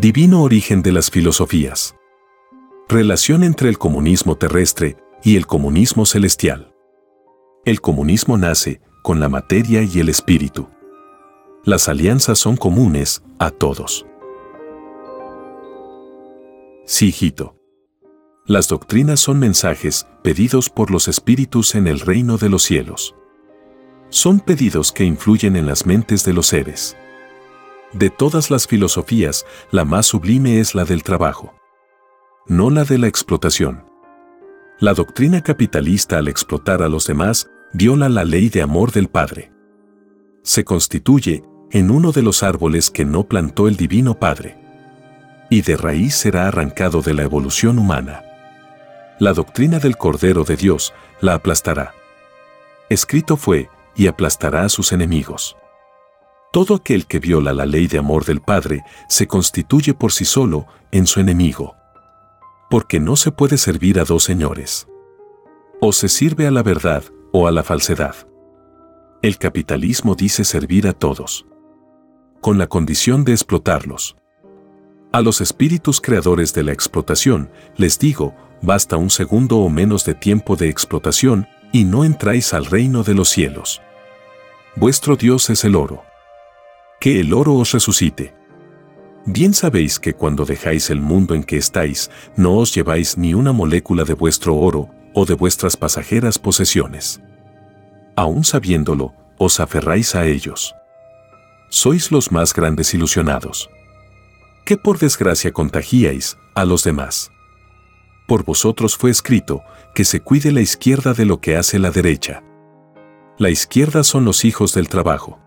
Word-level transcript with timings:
Divino 0.00 0.44
origen 0.44 0.80
de 0.82 0.92
las 0.92 1.10
filosofías. 1.10 1.96
Relación 2.88 3.42
entre 3.42 3.68
el 3.68 3.78
comunismo 3.78 4.36
terrestre 4.36 4.96
y 5.24 5.34
el 5.34 5.48
comunismo 5.48 6.06
celestial. 6.06 6.72
El 7.64 7.80
comunismo 7.80 8.38
nace 8.38 8.80
con 9.02 9.18
la 9.18 9.28
materia 9.28 9.82
y 9.82 9.98
el 9.98 10.08
espíritu. 10.08 10.68
Las 11.64 11.88
alianzas 11.88 12.38
son 12.38 12.56
comunes 12.56 13.24
a 13.40 13.50
todos. 13.50 14.06
Sí, 16.86 17.12
Las 18.46 18.68
doctrinas 18.68 19.18
son 19.18 19.40
mensajes 19.40 20.06
pedidos 20.22 20.70
por 20.70 20.92
los 20.92 21.08
espíritus 21.08 21.74
en 21.74 21.88
el 21.88 21.98
reino 21.98 22.38
de 22.38 22.48
los 22.48 22.62
cielos. 22.62 23.16
Son 24.10 24.38
pedidos 24.38 24.92
que 24.92 25.02
influyen 25.02 25.56
en 25.56 25.66
las 25.66 25.86
mentes 25.86 26.24
de 26.24 26.34
los 26.34 26.46
seres. 26.46 26.96
De 27.92 28.10
todas 28.10 28.50
las 28.50 28.66
filosofías, 28.66 29.46
la 29.70 29.84
más 29.84 30.06
sublime 30.06 30.60
es 30.60 30.74
la 30.74 30.84
del 30.84 31.02
trabajo, 31.02 31.54
no 32.46 32.68
la 32.68 32.84
de 32.84 32.98
la 32.98 33.06
explotación. 33.06 33.84
La 34.78 34.92
doctrina 34.92 35.42
capitalista 35.42 36.18
al 36.18 36.28
explotar 36.28 36.82
a 36.82 36.88
los 36.88 37.06
demás 37.06 37.50
viola 37.72 38.08
la 38.08 38.24
ley 38.24 38.50
de 38.50 38.62
amor 38.62 38.92
del 38.92 39.08
Padre. 39.08 39.52
Se 40.42 40.64
constituye 40.64 41.42
en 41.70 41.90
uno 41.90 42.12
de 42.12 42.22
los 42.22 42.42
árboles 42.42 42.90
que 42.90 43.04
no 43.04 43.24
plantó 43.24 43.68
el 43.68 43.76
Divino 43.76 44.18
Padre. 44.18 44.56
Y 45.50 45.62
de 45.62 45.76
raíz 45.76 46.14
será 46.14 46.46
arrancado 46.48 47.02
de 47.02 47.14
la 47.14 47.22
evolución 47.22 47.78
humana. 47.78 48.22
La 49.18 49.32
doctrina 49.32 49.78
del 49.78 49.96
Cordero 49.96 50.44
de 50.44 50.56
Dios 50.56 50.92
la 51.20 51.34
aplastará. 51.34 51.94
Escrito 52.88 53.36
fue, 53.36 53.68
y 53.96 54.06
aplastará 54.06 54.64
a 54.64 54.68
sus 54.68 54.92
enemigos. 54.92 55.56
Todo 56.50 56.76
aquel 56.76 57.06
que 57.06 57.18
viola 57.18 57.52
la 57.52 57.66
ley 57.66 57.88
de 57.88 57.98
amor 57.98 58.24
del 58.24 58.40
Padre 58.40 58.82
se 59.08 59.26
constituye 59.26 59.92
por 59.92 60.12
sí 60.12 60.24
solo 60.24 60.66
en 60.90 61.06
su 61.06 61.20
enemigo. 61.20 61.76
Porque 62.70 63.00
no 63.00 63.16
se 63.16 63.32
puede 63.32 63.58
servir 63.58 64.00
a 64.00 64.04
dos 64.04 64.24
señores. 64.24 64.88
O 65.80 65.92
se 65.92 66.08
sirve 66.08 66.46
a 66.46 66.50
la 66.50 66.62
verdad 66.62 67.04
o 67.32 67.46
a 67.46 67.52
la 67.52 67.62
falsedad. 67.62 68.14
El 69.20 69.36
capitalismo 69.36 70.14
dice 70.14 70.42
servir 70.44 70.86
a 70.88 70.94
todos. 70.94 71.44
Con 72.40 72.56
la 72.56 72.66
condición 72.66 73.24
de 73.24 73.32
explotarlos. 73.32 74.16
A 75.12 75.20
los 75.20 75.42
espíritus 75.42 76.00
creadores 76.00 76.54
de 76.54 76.62
la 76.62 76.72
explotación, 76.72 77.50
les 77.76 77.98
digo, 77.98 78.34
basta 78.62 78.96
un 78.96 79.10
segundo 79.10 79.58
o 79.58 79.68
menos 79.68 80.04
de 80.06 80.14
tiempo 80.14 80.56
de 80.56 80.70
explotación 80.70 81.46
y 81.72 81.84
no 81.84 82.04
entráis 82.04 82.54
al 82.54 82.64
reino 82.64 83.02
de 83.02 83.14
los 83.14 83.28
cielos. 83.28 83.82
Vuestro 84.76 85.16
Dios 85.16 85.50
es 85.50 85.64
el 85.64 85.76
oro 85.76 86.08
que 87.00 87.20
el 87.20 87.32
oro 87.32 87.54
os 87.54 87.72
resucite. 87.72 88.34
Bien 89.24 89.54
sabéis 89.54 90.00
que 90.00 90.14
cuando 90.14 90.44
dejáis 90.44 90.90
el 90.90 91.00
mundo 91.00 91.34
en 91.34 91.44
que 91.44 91.56
estáis, 91.56 92.10
no 92.36 92.56
os 92.56 92.74
lleváis 92.74 93.16
ni 93.18 93.34
una 93.34 93.52
molécula 93.52 94.04
de 94.04 94.14
vuestro 94.14 94.56
oro 94.56 94.88
o 95.14 95.24
de 95.24 95.34
vuestras 95.34 95.76
pasajeras 95.76 96.38
posesiones. 96.38 97.20
Aún 98.16 98.44
sabiéndolo, 98.44 99.14
os 99.38 99.60
aferráis 99.60 100.14
a 100.14 100.26
ellos. 100.26 100.74
Sois 101.68 102.10
los 102.10 102.32
más 102.32 102.52
grandes 102.54 102.94
ilusionados. 102.94 103.70
Que 104.64 104.76
por 104.76 104.98
desgracia 104.98 105.52
contagiáis 105.52 106.36
a 106.54 106.64
los 106.64 106.82
demás. 106.82 107.30
Por 108.26 108.44
vosotros 108.44 108.96
fue 108.96 109.10
escrito 109.10 109.62
que 109.94 110.04
se 110.04 110.20
cuide 110.20 110.52
la 110.52 110.60
izquierda 110.60 111.14
de 111.14 111.26
lo 111.26 111.40
que 111.40 111.56
hace 111.56 111.78
la 111.78 111.90
derecha. 111.90 112.42
La 113.38 113.50
izquierda 113.50 114.02
son 114.02 114.24
los 114.24 114.44
hijos 114.44 114.74
del 114.74 114.88
trabajo 114.88 115.38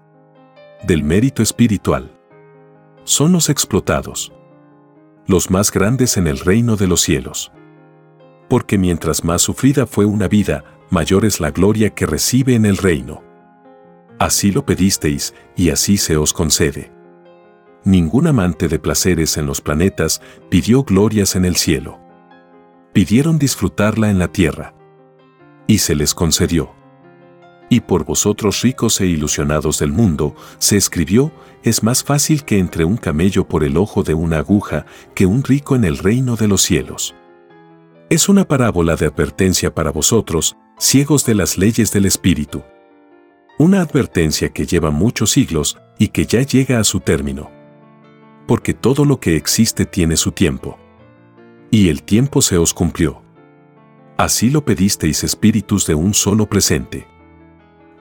del 0.83 1.03
mérito 1.03 1.43
espiritual. 1.43 2.11
Son 3.03 3.31
los 3.31 3.49
explotados, 3.49 4.31
los 5.27 5.49
más 5.49 5.71
grandes 5.71 6.17
en 6.17 6.27
el 6.27 6.39
reino 6.39 6.75
de 6.75 6.87
los 6.87 7.01
cielos. 7.01 7.51
Porque 8.49 8.77
mientras 8.77 9.23
más 9.23 9.41
sufrida 9.41 9.85
fue 9.85 10.05
una 10.05 10.27
vida, 10.27 10.63
mayor 10.89 11.25
es 11.25 11.39
la 11.39 11.51
gloria 11.51 11.91
que 11.91 12.05
recibe 12.05 12.55
en 12.55 12.65
el 12.65 12.77
reino. 12.77 13.23
Así 14.19 14.51
lo 14.51 14.65
pedisteis, 14.65 15.33
y 15.55 15.69
así 15.69 15.97
se 15.97 16.17
os 16.17 16.33
concede. 16.33 16.91
Ningún 17.83 18.27
amante 18.27 18.67
de 18.67 18.77
placeres 18.77 19.37
en 19.37 19.45
los 19.45 19.61
planetas 19.61 20.21
pidió 20.49 20.83
glorias 20.83 21.35
en 21.35 21.45
el 21.45 21.55
cielo. 21.55 21.99
Pidieron 22.93 23.39
disfrutarla 23.39 24.09
en 24.09 24.19
la 24.19 24.27
tierra. 24.27 24.75
Y 25.65 25.79
se 25.79 25.95
les 25.95 26.13
concedió 26.13 26.80
y 27.71 27.79
por 27.79 28.03
vosotros 28.03 28.63
ricos 28.63 28.99
e 28.99 29.05
ilusionados 29.05 29.79
del 29.79 29.93
mundo, 29.93 30.35
se 30.57 30.75
escribió, 30.75 31.31
es 31.63 31.83
más 31.83 32.03
fácil 32.03 32.43
que 32.43 32.59
entre 32.59 32.83
un 32.83 32.97
camello 32.97 33.47
por 33.47 33.63
el 33.63 33.77
ojo 33.77 34.03
de 34.03 34.13
una 34.13 34.39
aguja 34.39 34.85
que 35.15 35.25
un 35.25 35.41
rico 35.41 35.77
en 35.77 35.85
el 35.85 35.97
reino 35.97 36.35
de 36.35 36.49
los 36.49 36.63
cielos. 36.63 37.15
Es 38.09 38.27
una 38.27 38.45
parábola 38.45 38.97
de 38.97 39.05
advertencia 39.05 39.73
para 39.73 39.89
vosotros, 39.89 40.57
ciegos 40.77 41.25
de 41.25 41.33
las 41.33 41.57
leyes 41.57 41.93
del 41.93 42.05
Espíritu. 42.05 42.61
Una 43.57 43.79
advertencia 43.79 44.49
que 44.49 44.65
lleva 44.65 44.91
muchos 44.91 45.31
siglos 45.31 45.77
y 45.97 46.09
que 46.09 46.25
ya 46.25 46.41
llega 46.41 46.77
a 46.77 46.83
su 46.83 46.99
término. 46.99 47.51
Porque 48.49 48.73
todo 48.73 49.05
lo 49.05 49.21
que 49.21 49.37
existe 49.37 49.85
tiene 49.85 50.17
su 50.17 50.33
tiempo. 50.33 50.77
Y 51.71 51.87
el 51.87 52.03
tiempo 52.03 52.41
se 52.41 52.57
os 52.57 52.73
cumplió. 52.73 53.21
Así 54.17 54.49
lo 54.49 54.65
pedisteis 54.65 55.23
espíritus 55.23 55.87
de 55.87 55.95
un 55.95 56.13
solo 56.13 56.47
presente 56.47 57.10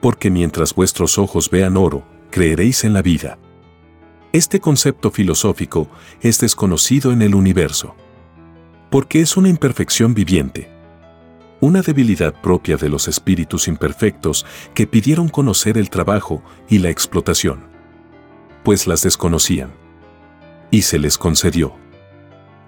porque 0.01 0.31
mientras 0.31 0.73
vuestros 0.73 1.17
ojos 1.17 1.49
vean 1.49 1.77
oro, 1.77 2.03
creeréis 2.31 2.83
en 2.83 2.93
la 2.93 3.01
vida. 3.01 3.37
Este 4.33 4.59
concepto 4.59 5.11
filosófico 5.11 5.89
es 6.21 6.39
desconocido 6.39 7.11
en 7.11 7.21
el 7.21 7.35
universo. 7.35 7.95
Porque 8.89 9.21
es 9.21 9.37
una 9.37 9.49
imperfección 9.49 10.13
viviente. 10.13 10.69
Una 11.59 11.81
debilidad 11.81 12.33
propia 12.41 12.77
de 12.77 12.89
los 12.89 13.07
espíritus 13.07 13.67
imperfectos 13.67 14.45
que 14.73 14.87
pidieron 14.87 15.29
conocer 15.29 15.77
el 15.77 15.89
trabajo 15.89 16.41
y 16.67 16.79
la 16.79 16.89
explotación. 16.89 17.67
Pues 18.63 18.87
las 18.87 19.03
desconocían. 19.03 19.71
Y 20.71 20.81
se 20.83 20.97
les 20.97 21.17
concedió. 21.17 21.75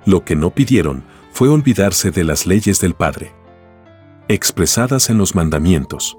Lo 0.05 0.23
que 0.25 0.35
no 0.35 0.51
pidieron 0.51 1.03
fue 1.31 1.47
olvidarse 1.47 2.11
de 2.11 2.25
las 2.25 2.45
leyes 2.45 2.79
del 2.79 2.93
Padre. 2.93 3.33
Expresadas 4.27 5.09
en 5.09 5.17
los 5.17 5.33
mandamientos. 5.33 6.17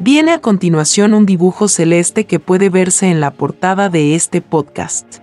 Viene 0.00 0.30
a 0.30 0.40
continuación 0.40 1.12
un 1.12 1.26
dibujo 1.26 1.66
celeste 1.66 2.24
que 2.24 2.38
puede 2.38 2.70
verse 2.70 3.10
en 3.10 3.20
la 3.20 3.32
portada 3.32 3.88
de 3.88 4.14
este 4.14 4.40
podcast. 4.40 5.16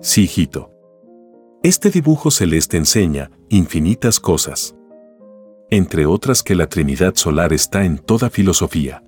Sí, 0.00 0.22
hijito. 0.22 0.70
Este 1.62 1.90
dibujo 1.90 2.30
celeste 2.30 2.78
enseña 2.78 3.30
infinitas 3.50 4.18
cosas. 4.18 4.74
Entre 5.68 6.06
otras 6.06 6.42
que 6.42 6.54
la 6.54 6.68
Trinidad 6.68 7.16
Solar 7.16 7.52
está 7.52 7.84
en 7.84 7.98
toda 7.98 8.30
filosofía. 8.30 9.02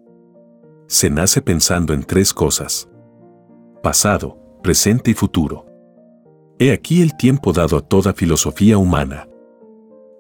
Se 0.86 1.08
nace 1.08 1.40
pensando 1.40 1.94
en 1.94 2.04
tres 2.04 2.34
cosas. 2.34 2.90
Pasado, 3.82 4.38
presente 4.62 5.12
y 5.12 5.14
futuro. 5.14 5.64
He 6.58 6.72
aquí 6.72 7.00
el 7.00 7.16
tiempo 7.16 7.54
dado 7.54 7.78
a 7.78 7.80
toda 7.80 8.12
filosofía 8.12 8.76
humana. 8.76 9.28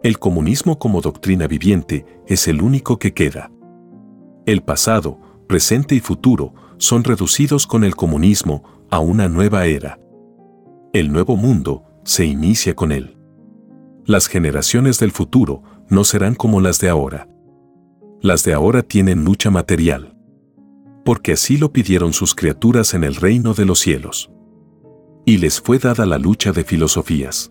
El 0.06 0.20
comunismo 0.20 0.78
como 0.78 1.00
doctrina 1.00 1.48
viviente 1.48 2.06
es 2.28 2.46
el 2.46 2.62
único 2.62 2.96
que 2.96 3.12
queda. 3.12 3.50
El 4.46 4.62
pasado, 4.62 5.18
presente 5.48 5.96
y 5.96 6.00
futuro 6.00 6.54
son 6.78 7.02
reducidos 7.02 7.66
con 7.66 7.82
el 7.82 7.96
comunismo 7.96 8.62
a 8.88 9.00
una 9.00 9.28
nueva 9.28 9.66
era. 9.66 9.98
El 10.92 11.10
nuevo 11.10 11.36
mundo 11.36 11.82
se 12.04 12.24
inicia 12.24 12.76
con 12.76 12.92
él. 12.92 13.18
Las 14.04 14.28
generaciones 14.28 15.00
del 15.00 15.10
futuro 15.10 15.64
no 15.88 16.04
serán 16.04 16.36
como 16.36 16.60
las 16.60 16.78
de 16.78 16.88
ahora. 16.88 17.28
Las 18.20 18.44
de 18.44 18.52
ahora 18.52 18.84
tienen 18.84 19.24
lucha 19.24 19.50
material. 19.50 20.16
Porque 21.04 21.32
así 21.32 21.58
lo 21.58 21.72
pidieron 21.72 22.12
sus 22.12 22.32
criaturas 22.36 22.94
en 22.94 23.02
el 23.02 23.16
reino 23.16 23.54
de 23.54 23.64
los 23.64 23.80
cielos. 23.80 24.30
Y 25.24 25.38
les 25.38 25.60
fue 25.60 25.80
dada 25.80 26.06
la 26.06 26.18
lucha 26.18 26.52
de 26.52 26.62
filosofías. 26.62 27.50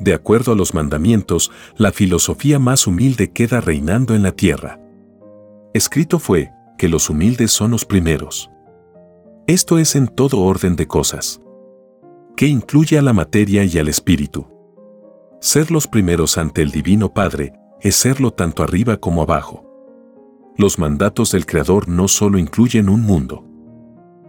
De 0.00 0.14
acuerdo 0.14 0.52
a 0.52 0.54
los 0.54 0.74
mandamientos, 0.74 1.50
la 1.76 1.92
filosofía 1.92 2.58
más 2.58 2.86
humilde 2.86 3.32
queda 3.32 3.60
reinando 3.60 4.14
en 4.14 4.22
la 4.22 4.32
tierra. 4.32 4.80
Escrito 5.74 6.18
fue 6.18 6.50
que 6.78 6.88
los 6.88 7.10
humildes 7.10 7.50
son 7.50 7.72
los 7.72 7.84
primeros. 7.84 8.50
Esto 9.46 9.78
es 9.78 9.96
en 9.96 10.06
todo 10.06 10.40
orden 10.40 10.76
de 10.76 10.86
cosas. 10.86 11.40
Que 12.36 12.46
incluye 12.46 12.98
a 12.98 13.02
la 13.02 13.12
materia 13.12 13.64
y 13.64 13.78
al 13.78 13.88
espíritu. 13.88 14.46
Ser 15.40 15.70
los 15.70 15.88
primeros 15.88 16.38
ante 16.38 16.62
el 16.62 16.70
Divino 16.70 17.12
Padre 17.12 17.52
es 17.80 17.96
serlo 17.96 18.32
tanto 18.32 18.62
arriba 18.62 18.98
como 18.98 19.22
abajo. 19.22 19.64
Los 20.56 20.78
mandatos 20.78 21.32
del 21.32 21.46
Creador 21.46 21.88
no 21.88 22.08
solo 22.08 22.38
incluyen 22.38 22.88
un 22.88 23.02
mundo, 23.02 23.44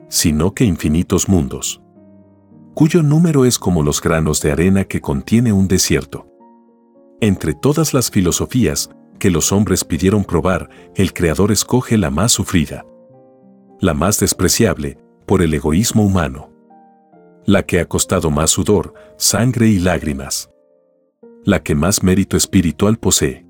sino 0.07 0.53
que 0.53 0.63
infinitos 0.63 1.27
mundos 1.27 1.81
cuyo 2.73 3.03
número 3.03 3.45
es 3.45 3.59
como 3.59 3.83
los 3.83 4.01
granos 4.01 4.41
de 4.41 4.51
arena 4.51 4.85
que 4.85 5.01
contiene 5.01 5.53
un 5.53 5.67
desierto. 5.67 6.27
Entre 7.21 7.53
todas 7.53 7.93
las 7.93 8.09
filosofías 8.09 8.89
que 9.19 9.29
los 9.29 9.51
hombres 9.51 9.83
pidieron 9.83 10.23
probar, 10.23 10.69
el 10.95 11.13
Creador 11.13 11.51
escoge 11.51 11.97
la 11.97 12.09
más 12.09 12.31
sufrida, 12.31 12.85
la 13.81 13.93
más 13.93 14.19
despreciable, 14.19 14.97
por 15.25 15.41
el 15.41 15.53
egoísmo 15.53 16.03
humano, 16.03 16.49
la 17.45 17.63
que 17.63 17.79
ha 17.79 17.85
costado 17.85 18.31
más 18.31 18.49
sudor, 18.51 18.93
sangre 19.17 19.67
y 19.67 19.79
lágrimas, 19.79 20.49
la 21.43 21.61
que 21.61 21.75
más 21.75 22.01
mérito 22.03 22.37
espiritual 22.37 22.97
posee. 22.97 23.45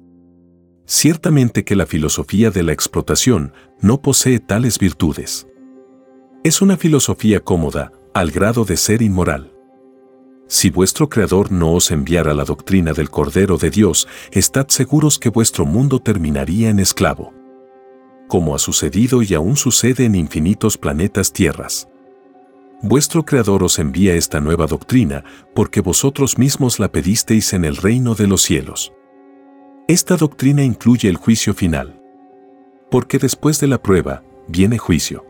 Ciertamente 0.86 1.64
que 1.64 1.76
la 1.76 1.86
filosofía 1.86 2.50
de 2.50 2.64
la 2.64 2.74
explotación 2.74 3.54
no 3.80 4.02
posee 4.02 4.40
tales 4.40 4.80
virtudes. 4.80 5.48
Es 6.44 6.62
una 6.62 6.78
filosofía 6.78 7.42
cómoda, 7.42 7.92
al 8.14 8.32
grado 8.32 8.66
de 8.66 8.78
ser 8.78 9.02
inmoral. 9.02 9.54
Si 10.48 10.72
vuestro 10.72 11.10
Creador 11.10 11.52
no 11.52 11.74
os 11.74 11.92
enviara 11.92 12.34
la 12.34 12.44
doctrina 12.44 12.94
del 12.94 13.12
Cordero 13.12 13.58
de 13.58 13.70
Dios, 13.70 14.08
estad 14.32 14.68
seguros 14.70 15.20
que 15.20 15.30
vuestro 15.30 15.66
mundo 15.66 16.00
terminaría 16.00 16.70
en 16.70 16.80
esclavo. 16.80 17.34
Como 18.28 18.56
ha 18.56 18.60
sucedido 18.60 19.22
y 19.22 19.34
aún 19.36 19.56
sucede 19.56 20.06
en 20.06 20.16
infinitos 20.16 20.78
planetas 20.78 21.34
tierras. 21.34 21.88
Vuestro 22.82 23.26
Creador 23.26 23.64
os 23.64 23.78
envía 23.78 24.16
esta 24.16 24.40
nueva 24.40 24.66
doctrina 24.66 25.24
porque 25.54 25.82
vosotros 25.82 26.38
mismos 26.38 26.80
la 26.80 26.92
pedisteis 26.92 27.54
en 27.54 27.66
el 27.66 27.76
reino 27.76 28.16
de 28.16 28.26
los 28.26 28.42
cielos. 28.42 28.92
Esta 29.88 30.18
doctrina 30.18 30.64
incluye 30.64 31.10
el 31.10 31.18
juicio 31.18 31.54
final. 31.54 32.02
Porque 32.90 33.20
después 33.20 33.60
de 33.60 33.68
la 33.68 33.82
prueba, 33.82 34.24
viene 34.48 34.78
juicio. 34.78 35.26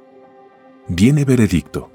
Viene 0.88 1.26
veredicto 1.26 1.92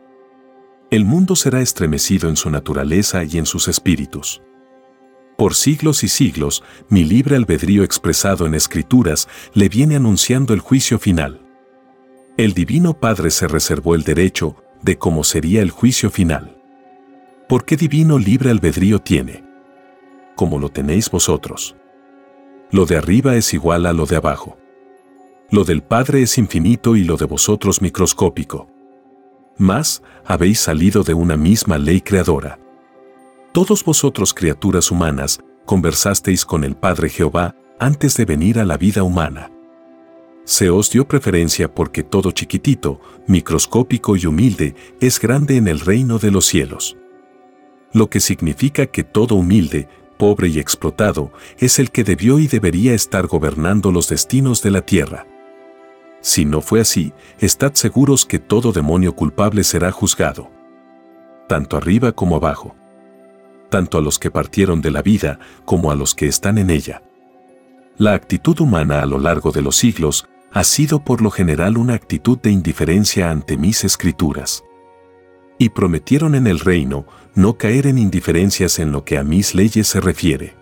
el 0.94 1.05
mundo 1.05 1.35
será 1.35 1.61
estremecido 1.61 2.29
en 2.29 2.37
su 2.37 2.50
naturaleza 2.50 3.25
y 3.25 3.38
en 3.38 3.46
sus 3.46 3.67
espíritus. 3.67 4.43
Por 5.37 5.56
siglos 5.56 6.05
y 6.05 6.08
siglos, 6.08 6.62
mi 6.88 7.02
libre 7.02 7.35
albedrío 7.35 7.82
expresado 7.82 8.46
en 8.46 8.55
escrituras 8.55 9.29
le 9.55 9.69
viene 9.69 9.96
anunciando 9.96 10.55
el 10.55 10.61
juicio 10.61 11.00
final. 11.00 11.41
El 12.37 12.55
Divino 12.55 12.94
Padre 13.00 13.32
se 13.32 13.49
reservó 13.49 13.96
el 13.96 14.05
derecho 14.05 14.55
de 14.82 14.96
cómo 14.96 15.25
sería 15.25 15.62
el 15.62 15.73
juicio 15.73 16.12
final. 16.12 16.62
¿Por 17.49 17.64
qué 17.64 17.76
divino 17.76 18.17
libre 18.17 18.50
albedrío 18.50 19.00
tiene? 19.00 19.43
Como 20.37 20.61
lo 20.61 20.69
tenéis 20.69 21.11
vosotros. 21.11 21.75
Lo 22.70 22.87
de 22.87 22.99
arriba 22.99 23.35
es 23.35 23.52
igual 23.52 23.87
a 23.87 23.93
lo 23.93 24.06
de 24.06 24.14
abajo. 24.14 24.58
Lo 25.50 25.64
del 25.64 25.82
Padre 25.82 26.23
es 26.23 26.38
infinito 26.38 26.94
y 26.94 27.02
lo 27.02 27.17
de 27.17 27.25
vosotros 27.25 27.82
microscópico. 27.82 28.74
Mas, 29.56 30.03
habéis 30.25 30.59
salido 30.61 31.03
de 31.03 31.15
una 31.15 31.37
misma 31.37 31.79
ley 31.79 32.01
creadora. 32.01 32.59
Todos 33.53 33.85
vosotros 33.85 34.35
criaturas 34.35 34.91
humanas, 34.91 35.41
conversasteis 35.65 36.45
con 36.45 36.65
el 36.65 36.77
Padre 36.77 37.09
Jehová 37.09 37.55
antes 37.79 38.17
de 38.17 38.25
venir 38.25 38.59
a 38.59 38.65
la 38.65 38.77
vida 38.77 39.03
humana. 39.03 39.51
Se 40.45 40.69
os 40.69 40.91
dio 40.91 41.09
preferencia 41.09 41.73
porque 41.73 42.03
todo 42.03 42.33
chiquitito, 42.33 43.01
microscópico 43.27 44.17
y 44.17 44.27
humilde 44.27 44.75
es 45.01 45.19
grande 45.19 45.56
en 45.56 45.69
el 45.69 45.81
reino 45.81 46.19
de 46.19 46.31
los 46.31 46.47
cielos. 46.47 46.97
Lo 47.93 48.11
que 48.11 48.21
significa 48.21 48.87
que 48.87 49.05
todo 49.05 49.37
humilde, 49.37 49.89
pobre 50.19 50.49
y 50.49 50.59
explotado 50.59 51.33
es 51.59 51.79
el 51.79 51.91
que 51.91 52.05
debió 52.05 52.39
y 52.39 52.47
debería 52.47 52.93
estar 52.93 53.27
gobernando 53.27 53.93
los 53.93 54.09
destinos 54.09 54.62
de 54.62 54.71
la 54.71 54.83
tierra. 54.83 55.27
Si 56.25 56.47
no 56.47 56.62
fue 56.62 56.81
así, 56.81 57.12
estad 57.38 57.75
seguros 57.75 58.25
que 58.25 58.38
todo 58.38 58.73
demonio 58.73 59.15
culpable 59.15 59.62
será 59.62 59.93
juzgado. 59.93 60.50
Tanto 61.50 61.76
arriba 61.76 62.12
como 62.12 62.37
abajo. 62.37 62.75
Tanto 63.69 63.99
a 63.99 64.00
los 64.00 64.19
que 64.19 64.31
partieron 64.31 64.81
de 64.81 64.91
la 64.91 65.03
vida 65.03 65.38
como 65.67 65.91
a 65.91 65.94
los 65.94 66.15
que 66.15 66.26
están 66.26 66.56
en 66.56 66.71
ella. 66.71 67.03
La 67.99 68.15
actitud 68.15 68.59
humana 68.59 69.03
a 69.03 69.06
lo 69.06 69.19
largo 69.19 69.53
de 69.53 69.61
los 69.61 69.76
siglos 69.76 70.26
ha 70.50 70.65
sido 70.65 71.05
por 71.05 71.21
lo 71.21 71.31
general 71.31 71.76
una 71.76 71.93
actitud 71.93 72.38
de 72.38 72.50
indiferencia 72.50 73.31
ante 73.31 73.59
mis 73.59 73.85
escrituras. 73.85 74.65
Y 75.59 75.69
prometieron 75.69 76.35
en 76.35 76.47
el 76.47 76.59
reino 76.59 77.05
no 77.35 77.59
caer 77.59 77.87
en 77.87 77.99
indiferencias 77.99 78.79
en 78.79 78.93
lo 78.93 79.05
que 79.05 79.19
a 79.19 79.25
mis 79.25 79.55
leyes 79.55 79.88
se 79.88 80.00
refiere. 80.00 80.55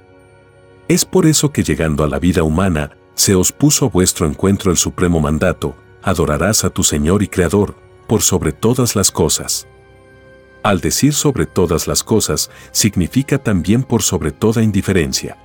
Es 0.88 1.04
por 1.04 1.24
eso 1.24 1.52
que 1.52 1.62
llegando 1.62 2.02
a 2.02 2.08
la 2.08 2.18
vida 2.18 2.42
humana, 2.42 2.96
se 3.14 3.34
os 3.34 3.52
puso 3.52 3.86
a 3.86 3.88
vuestro 3.88 4.26
encuentro 4.26 4.70
el 4.70 4.76
supremo 4.76 5.20
mandato, 5.20 5.76
adorarás 6.02 6.64
a 6.64 6.70
tu 6.70 6.82
Señor 6.82 7.22
y 7.22 7.28
Creador, 7.28 7.74
por 8.06 8.22
sobre 8.22 8.52
todas 8.52 8.96
las 8.96 9.10
cosas. 9.10 9.66
Al 10.62 10.80
decir 10.80 11.12
sobre 11.12 11.46
todas 11.46 11.88
las 11.88 12.04
cosas, 12.04 12.50
significa 12.70 13.38
también 13.38 13.82
por 13.82 14.02
sobre 14.02 14.30
toda 14.30 14.62
indiferencia. 14.62 15.36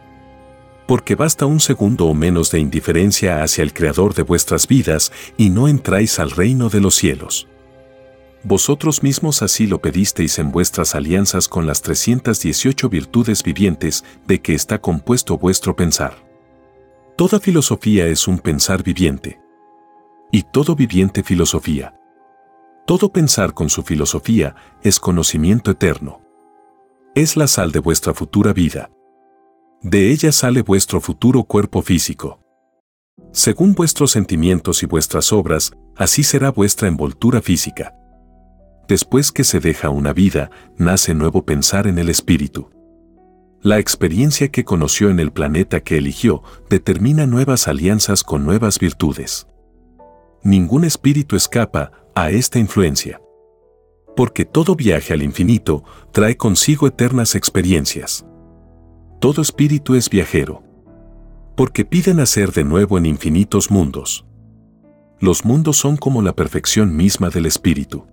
Porque 0.87 1.15
basta 1.15 1.45
un 1.45 1.59
segundo 1.59 2.05
o 2.05 2.13
menos 2.13 2.51
de 2.51 2.59
indiferencia 2.59 3.43
hacia 3.43 3.63
el 3.63 3.73
Creador 3.73 4.13
de 4.13 4.23
vuestras 4.23 4.67
vidas 4.67 5.11
y 5.35 5.49
no 5.49 5.67
entráis 5.67 6.19
al 6.19 6.31
reino 6.31 6.69
de 6.69 6.81
los 6.81 6.95
cielos. 6.95 7.47
Vosotros 8.43 9.03
mismos 9.03 9.41
así 9.41 9.67
lo 9.67 9.81
pedisteis 9.81 10.39
en 10.39 10.51
vuestras 10.51 10.95
alianzas 10.95 11.47
con 11.47 11.67
las 11.67 11.81
318 11.81 12.87
virtudes 12.87 13.43
vivientes 13.43 14.05
de 14.25 14.39
que 14.39 14.53
está 14.53 14.79
compuesto 14.79 15.37
vuestro 15.37 15.75
pensar. 15.75 16.26
Toda 17.17 17.39
filosofía 17.39 18.05
es 18.05 18.27
un 18.27 18.37
pensar 18.37 18.83
viviente. 18.83 19.41
Y 20.31 20.43
todo 20.43 20.75
viviente 20.75 21.23
filosofía. 21.23 21.99
Todo 22.85 23.11
pensar 23.11 23.55
con 23.55 23.71
su 23.71 23.81
filosofía 23.81 24.55
es 24.83 24.99
conocimiento 24.99 25.71
eterno. 25.71 26.21
Es 27.15 27.35
la 27.35 27.47
sal 27.47 27.71
de 27.71 27.79
vuestra 27.79 28.13
futura 28.13 28.53
vida. 28.53 28.91
De 29.81 30.11
ella 30.11 30.31
sale 30.31 30.61
vuestro 30.61 31.01
futuro 31.01 31.43
cuerpo 31.43 31.81
físico. 31.81 32.39
Según 33.31 33.73
vuestros 33.73 34.11
sentimientos 34.11 34.83
y 34.83 34.85
vuestras 34.85 35.33
obras, 35.33 35.71
así 35.95 36.21
será 36.21 36.51
vuestra 36.51 36.87
envoltura 36.87 37.41
física. 37.41 37.95
Después 38.87 39.31
que 39.31 39.43
se 39.43 39.59
deja 39.59 39.89
una 39.89 40.13
vida, 40.13 40.51
nace 40.77 41.15
nuevo 41.15 41.43
pensar 41.43 41.87
en 41.87 41.97
el 41.97 42.09
espíritu. 42.09 42.69
La 43.63 43.79
experiencia 43.79 44.49
que 44.49 44.63
conoció 44.63 45.09
en 45.09 45.19
el 45.19 45.31
planeta 45.31 45.79
que 45.79 45.97
eligió 45.97 46.43
determina 46.69 47.25
nuevas 47.25 47.67
alianzas 47.67 48.23
con 48.23 48.45
nuevas 48.45 48.77
virtudes. 48.77 49.47
Ningún 50.43 50.83
espíritu 50.83 51.35
escapa 51.35 51.91
a 52.13 52.29
esta 52.29 52.59
influencia. 52.59 53.19
Porque 54.15 54.45
todo 54.45 54.75
viaje 54.75 55.13
al 55.13 55.23
infinito 55.23 55.83
trae 56.11 56.37
consigo 56.37 56.85
eternas 56.85 57.33
experiencias. 57.33 58.25
Todo 59.19 59.41
espíritu 59.41 59.95
es 59.95 60.07
viajero. 60.09 60.61
Porque 61.55 61.83
pide 61.83 62.13
nacer 62.13 62.51
de 62.51 62.63
nuevo 62.63 62.99
en 62.99 63.07
infinitos 63.07 63.71
mundos. 63.71 64.27
Los 65.19 65.45
mundos 65.45 65.77
son 65.77 65.97
como 65.97 66.21
la 66.21 66.35
perfección 66.35 66.95
misma 66.95 67.29
del 67.29 67.47
espíritu. 67.47 68.05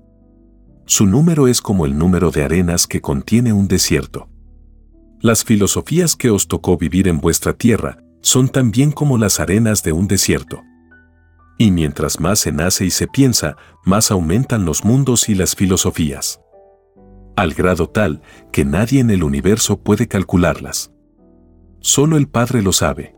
Su 0.87 1.07
número 1.07 1.49
es 1.49 1.61
como 1.61 1.85
el 1.85 1.99
número 1.99 2.31
de 2.31 2.45
arenas 2.45 2.87
que 2.87 3.03
contiene 3.03 3.53
un 3.53 3.69
desierto. 3.69 4.29
Las 5.25 5.43
filosofías 5.43 6.17
que 6.17 6.29
os 6.29 6.49
tocó 6.49 6.77
vivir 6.77 7.09
en 7.09 7.19
vuestra 7.19 7.55
tierra 7.55 7.97
son 8.21 8.51
también 8.51 8.93
como 8.93 9.17
las 9.17 9.41
arenas 9.41 9.83
de 9.83 9.91
un 9.91 10.07
desierto. 10.07 10.63
Y 11.57 11.71
mientras 11.71 12.21
más 12.21 12.41
se 12.41 12.53
nace 12.53 12.85
y 12.85 12.91
se 12.91 13.07
piensa, 13.07 13.57
más 13.87 14.11
aumentan 14.11 14.67
los 14.67 14.85
mundos 14.85 15.31
y 15.31 15.35
las 15.35 15.55
filosofías. 15.55 16.43
Al 17.37 17.55
grado 17.55 17.89
tal 17.89 18.21
que 18.53 18.67
nadie 18.67 19.01
en 19.01 19.09
el 19.09 19.25
universo 19.25 19.79
puede 19.79 20.09
calcularlas. 20.09 20.93
Solo 21.81 22.19
el 22.19 22.29
Padre 22.29 22.61
lo 22.61 22.73
sabe. 22.73 23.17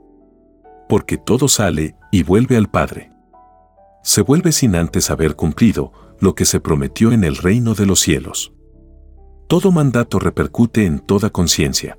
Porque 0.89 1.19
todo 1.19 1.49
sale 1.49 1.97
y 2.13 2.23
vuelve 2.23 2.57
al 2.57 2.71
Padre. 2.71 3.11
se 4.05 4.23
vuelve 4.23 4.53
sin 4.53 4.77
antes 4.77 5.11
haber 5.11 5.35
cumplido 5.35 5.91
lo 6.21 6.37
que 6.37 6.45
se 6.45 6.61
prometió 6.61 7.11
en 7.11 7.25
el 7.25 7.35
reino 7.35 7.75
de 7.75 7.87
los 7.87 7.99
cielos. 7.99 8.56
Todo 9.49 9.71
mandato 9.71 10.19
repercute 10.19 10.87
en 10.87 10.99
toda 10.99 11.31
conciencia. 11.31 11.99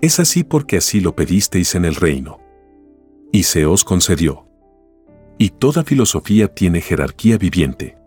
Es 0.00 0.20
así 0.20 0.44
porque 0.44 0.76
así 0.76 1.00
lo 1.00 1.16
pedisteis 1.16 1.74
en 1.74 1.84
el 1.84 1.96
reino. 1.96 2.38
Y 3.32 3.42
se 3.42 3.66
os 3.66 3.82
concedió. 3.82 4.46
Y 5.36 5.50
toda 5.50 5.82
filosofía 5.82 6.54
tiene 6.54 6.80
jerarquía 6.80 7.38
viviente. 7.38 7.98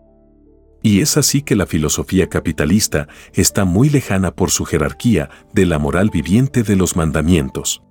Y 0.82 1.02
es 1.02 1.18
así 1.18 1.42
que 1.42 1.56
la 1.56 1.66
filosofía 1.66 2.30
capitalista 2.30 3.08
está 3.34 3.66
muy 3.66 3.90
lejana 3.90 4.34
por 4.34 4.50
su 4.50 4.64
jerarquía 4.64 5.28
de 5.52 5.66
la 5.66 5.78
moral 5.78 6.08
viviente 6.08 6.62
de 6.62 6.76
los 6.76 6.96
mandamientos. 6.96 7.82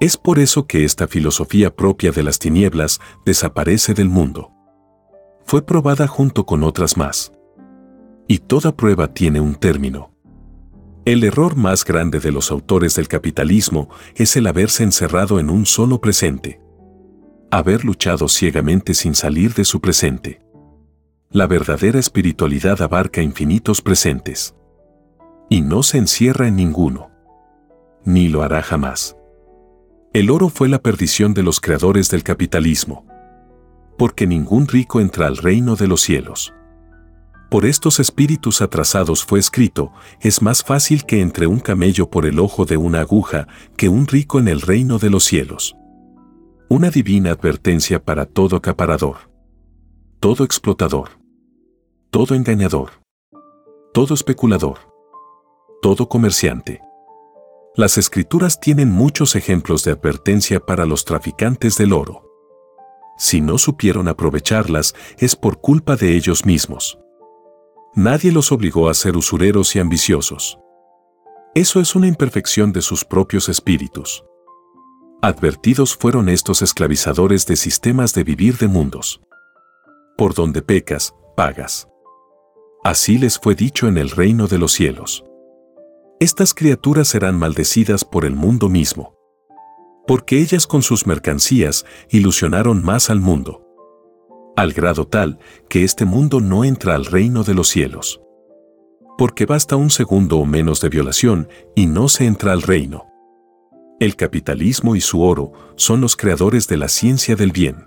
Es 0.00 0.16
por 0.16 0.40
eso 0.40 0.66
que 0.66 0.84
esta 0.84 1.06
filosofía 1.06 1.76
propia 1.76 2.10
de 2.10 2.24
las 2.24 2.40
tinieblas 2.40 3.00
desaparece 3.24 3.94
del 3.94 4.08
mundo. 4.08 4.50
Fue 5.44 5.64
probada 5.64 6.08
junto 6.08 6.44
con 6.44 6.64
otras 6.64 6.96
más. 6.96 7.32
Y 8.30 8.38
toda 8.38 8.76
prueba 8.76 9.12
tiene 9.12 9.40
un 9.40 9.56
término. 9.56 10.12
El 11.04 11.24
error 11.24 11.56
más 11.56 11.84
grande 11.84 12.20
de 12.20 12.30
los 12.30 12.52
autores 12.52 12.94
del 12.94 13.08
capitalismo 13.08 13.88
es 14.14 14.36
el 14.36 14.46
haberse 14.46 14.84
encerrado 14.84 15.40
en 15.40 15.50
un 15.50 15.66
solo 15.66 16.00
presente. 16.00 16.60
Haber 17.50 17.84
luchado 17.84 18.28
ciegamente 18.28 18.94
sin 18.94 19.16
salir 19.16 19.54
de 19.54 19.64
su 19.64 19.80
presente. 19.80 20.40
La 21.30 21.48
verdadera 21.48 21.98
espiritualidad 21.98 22.80
abarca 22.82 23.20
infinitos 23.20 23.82
presentes. 23.82 24.54
Y 25.48 25.62
no 25.62 25.82
se 25.82 25.98
encierra 25.98 26.46
en 26.46 26.54
ninguno. 26.54 27.10
Ni 28.04 28.28
lo 28.28 28.44
hará 28.44 28.62
jamás. 28.62 29.16
El 30.12 30.30
oro 30.30 30.50
fue 30.50 30.68
la 30.68 30.80
perdición 30.80 31.34
de 31.34 31.42
los 31.42 31.58
creadores 31.58 32.12
del 32.12 32.22
capitalismo. 32.22 33.04
Porque 33.98 34.28
ningún 34.28 34.68
rico 34.68 35.00
entra 35.00 35.26
al 35.26 35.36
reino 35.36 35.74
de 35.74 35.88
los 35.88 36.00
cielos. 36.00 36.54
Por 37.50 37.66
estos 37.66 37.98
espíritus 37.98 38.62
atrasados 38.62 39.24
fue 39.24 39.40
escrito, 39.40 39.92
es 40.20 40.40
más 40.40 40.62
fácil 40.62 41.04
que 41.04 41.20
entre 41.20 41.46
un 41.46 41.58
camello 41.60 42.08
por 42.08 42.24
el 42.24 42.38
ojo 42.38 42.64
de 42.64 42.76
una 42.76 43.00
aguja 43.00 43.48
que 43.76 43.88
un 43.88 44.06
rico 44.06 44.38
en 44.38 44.48
el 44.48 44.60
reino 44.60 44.98
de 44.98 45.10
los 45.10 45.24
cielos. 45.24 45.76
Una 46.68 46.90
divina 46.90 47.32
advertencia 47.32 48.02
para 48.02 48.26
todo 48.26 48.56
acaparador. 48.56 49.30
Todo 50.20 50.44
explotador. 50.44 51.10
Todo 52.10 52.34
engañador. 52.34 52.90
Todo 53.92 54.14
especulador. 54.14 54.78
Todo 55.82 56.08
comerciante 56.08 56.80
las 57.80 57.96
escrituras 57.96 58.60
tienen 58.60 58.90
muchos 58.90 59.36
ejemplos 59.36 59.84
de 59.84 59.92
advertencia 59.92 60.60
para 60.60 60.84
los 60.84 61.06
traficantes 61.06 61.78
del 61.78 61.94
oro. 61.94 62.28
Si 63.16 63.40
no 63.40 63.56
supieron 63.56 64.06
aprovecharlas, 64.06 64.94
es 65.18 65.34
por 65.34 65.62
culpa 65.62 65.96
de 65.96 66.14
ellos 66.14 66.44
mismos. 66.44 66.99
Nadie 67.94 68.32
los 68.32 68.52
obligó 68.52 68.88
a 68.88 68.94
ser 68.94 69.16
usureros 69.16 69.74
y 69.76 69.80
ambiciosos. 69.80 70.58
Eso 71.54 71.80
es 71.80 71.94
una 71.94 72.06
imperfección 72.06 72.72
de 72.72 72.82
sus 72.82 73.04
propios 73.04 73.48
espíritus. 73.48 74.24
Advertidos 75.22 75.96
fueron 75.96 76.28
estos 76.28 76.62
esclavizadores 76.62 77.46
de 77.46 77.56
sistemas 77.56 78.14
de 78.14 78.24
vivir 78.24 78.56
de 78.58 78.68
mundos. 78.68 79.20
Por 80.16 80.34
donde 80.34 80.62
pecas, 80.62 81.14
pagas. 81.36 81.88
Así 82.84 83.18
les 83.18 83.38
fue 83.38 83.54
dicho 83.54 83.88
en 83.88 83.98
el 83.98 84.10
reino 84.10 84.46
de 84.46 84.58
los 84.58 84.72
cielos 84.72 85.24
estas 86.20 86.52
criaturas 86.52 87.08
serán 87.08 87.38
maldecidas 87.38 88.04
por 88.04 88.26
el 88.26 88.36
mundo 88.36 88.68
mismo. 88.68 89.14
Porque 90.06 90.38
ellas 90.38 90.66
con 90.66 90.82
sus 90.82 91.06
mercancías 91.06 91.86
ilusionaron 92.10 92.84
más 92.84 93.08
al 93.08 93.20
mundo. 93.20 93.66
Al 94.56 94.72
grado 94.72 95.06
tal 95.06 95.38
que 95.68 95.84
este 95.84 96.04
mundo 96.04 96.40
no 96.40 96.64
entra 96.64 96.94
al 96.94 97.06
reino 97.06 97.44
de 97.44 97.54
los 97.54 97.68
cielos. 97.68 98.20
Porque 99.16 99.46
basta 99.46 99.76
un 99.76 99.90
segundo 99.90 100.38
o 100.38 100.46
menos 100.46 100.80
de 100.80 100.88
violación 100.88 101.48
y 101.74 101.86
no 101.86 102.08
se 102.08 102.26
entra 102.26 102.52
al 102.52 102.62
reino. 102.62 103.06
El 104.00 104.16
capitalismo 104.16 104.96
y 104.96 105.00
su 105.00 105.22
oro 105.22 105.52
son 105.76 106.00
los 106.00 106.16
creadores 106.16 106.68
de 106.68 106.78
la 106.78 106.88
ciencia 106.88 107.36
del 107.36 107.52
bien. 107.52 107.86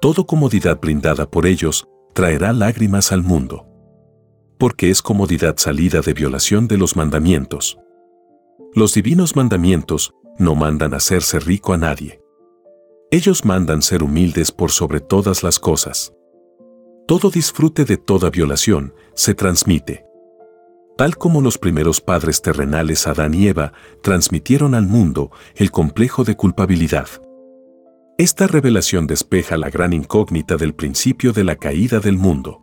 Todo 0.00 0.26
comodidad 0.26 0.78
brindada 0.80 1.28
por 1.28 1.46
ellos 1.46 1.88
traerá 2.14 2.52
lágrimas 2.52 3.10
al 3.10 3.22
mundo 3.22 3.68
porque 4.58 4.90
es 4.90 5.02
comodidad 5.02 5.56
salida 5.56 6.00
de 6.00 6.12
violación 6.12 6.66
de 6.66 6.76
los 6.76 6.96
mandamientos. 6.96 7.78
Los 8.74 8.92
divinos 8.92 9.36
mandamientos 9.36 10.12
no 10.36 10.54
mandan 10.54 10.94
hacerse 10.94 11.38
rico 11.38 11.72
a 11.72 11.78
nadie. 11.78 12.20
Ellos 13.10 13.44
mandan 13.44 13.82
ser 13.82 14.02
humildes 14.02 14.52
por 14.52 14.70
sobre 14.70 15.00
todas 15.00 15.42
las 15.42 15.58
cosas. 15.58 16.12
Todo 17.06 17.30
disfrute 17.30 17.84
de 17.84 17.96
toda 17.96 18.30
violación 18.30 18.94
se 19.14 19.34
transmite. 19.34 20.04
Tal 20.96 21.16
como 21.16 21.40
los 21.40 21.58
primeros 21.58 22.00
padres 22.00 22.42
terrenales 22.42 23.06
Adán 23.06 23.34
y 23.34 23.48
Eva 23.48 23.72
transmitieron 24.02 24.74
al 24.74 24.86
mundo 24.86 25.30
el 25.54 25.70
complejo 25.70 26.24
de 26.24 26.36
culpabilidad. 26.36 27.08
Esta 28.18 28.46
revelación 28.46 29.06
despeja 29.06 29.56
la 29.56 29.70
gran 29.70 29.92
incógnita 29.92 30.56
del 30.56 30.74
principio 30.74 31.32
de 31.32 31.44
la 31.44 31.56
caída 31.56 32.00
del 32.00 32.18
mundo 32.18 32.62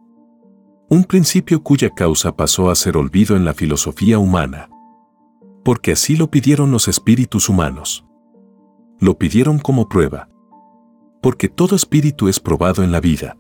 un 0.88 1.04
principio 1.04 1.64
cuya 1.64 1.90
causa 1.90 2.36
pasó 2.36 2.70
a 2.70 2.76
ser 2.76 2.96
olvido 2.96 3.36
en 3.36 3.44
la 3.44 3.54
filosofía 3.54 4.20
humana. 4.20 4.70
Porque 5.64 5.94
así 5.94 6.16
lo 6.16 6.30
pidieron 6.30 6.72
los 6.72 6.88
espíritus 6.88 7.50
humanos. 7.50 8.06
Lo 9.00 9.18
pidieron 9.18 9.58
como 9.58 9.90
prueba. 9.90 10.30
Porque 11.26 11.50
todo 11.50 11.76
espíritu 11.76 12.28
es 12.28 12.40
probado 12.40 12.84
en 12.84 12.92
la 12.92 13.00
vida. 13.00 13.36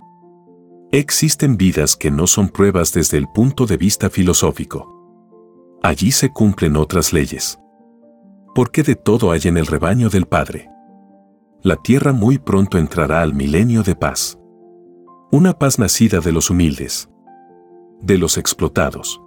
Existen 0.91 1.55
vidas 1.55 1.95
que 1.95 2.09
no 2.09 2.25
son 2.25 2.49
pruebas 2.49 2.91
desde 2.93 3.19
el 3.19 3.27
punto 3.27 3.67
de 3.67 3.77
vista 3.77 4.09
filosófico. 4.09 5.77
Allí 5.83 6.09
se 6.09 6.31
cumplen 6.31 6.77
otras 6.77 7.13
leyes. 7.13 7.59
Porque 8.55 8.81
de 8.81 8.95
todo 8.95 9.29
hay 9.29 9.41
en 9.43 9.57
el 9.57 9.67
rebaño 9.67 10.09
del 10.09 10.25
Padre. 10.25 10.67
La 11.61 11.75
tierra 11.75 12.11
muy 12.11 12.39
pronto 12.39 12.79
entrará 12.79 13.21
al 13.21 13.35
milenio 13.35 13.83
de 13.83 13.93
paz. 13.93 14.39
Una 15.31 15.53
paz 15.53 15.77
nacida 15.77 16.21
de 16.21 16.31
los 16.31 16.49
humildes 16.49 17.07
de 18.01 18.17
los 18.17 18.39
explotados. 18.39 19.21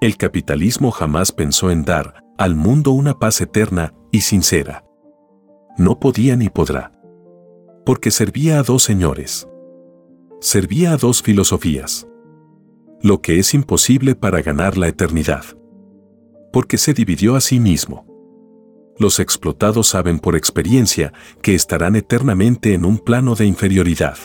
El 0.00 0.16
capitalismo 0.16 0.90
jamás 0.90 1.30
pensó 1.30 1.70
en 1.70 1.84
dar 1.84 2.24
al 2.36 2.56
mundo 2.56 2.90
una 2.90 3.20
paz 3.20 3.40
eterna 3.40 3.94
y 4.10 4.22
sincera. 4.22 4.84
No 5.78 6.00
podía 6.00 6.34
ni 6.34 6.48
podrá. 6.48 6.99
Porque 7.90 8.12
servía 8.12 8.60
a 8.60 8.62
dos 8.62 8.84
señores. 8.84 9.48
Servía 10.40 10.92
a 10.92 10.96
dos 10.96 11.22
filosofías. 11.22 12.06
Lo 13.02 13.20
que 13.20 13.40
es 13.40 13.52
imposible 13.52 14.14
para 14.14 14.42
ganar 14.42 14.78
la 14.78 14.86
eternidad. 14.86 15.42
Porque 16.52 16.78
se 16.78 16.94
dividió 16.94 17.34
a 17.34 17.40
sí 17.40 17.58
mismo. 17.58 18.06
Los 18.96 19.18
explotados 19.18 19.88
saben 19.88 20.20
por 20.20 20.36
experiencia 20.36 21.12
que 21.42 21.56
estarán 21.56 21.96
eternamente 21.96 22.74
en 22.74 22.84
un 22.84 22.96
plano 22.96 23.34
de 23.34 23.46
inferioridad. 23.46 24.18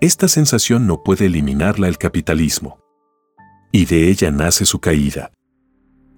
Esta 0.00 0.26
sensación 0.26 0.86
no 0.86 1.02
puede 1.02 1.26
eliminarla 1.26 1.86
el 1.86 1.98
capitalismo. 1.98 2.78
Y 3.72 3.84
de 3.84 4.08
ella 4.08 4.30
nace 4.30 4.64
su 4.64 4.78
caída. 4.78 5.32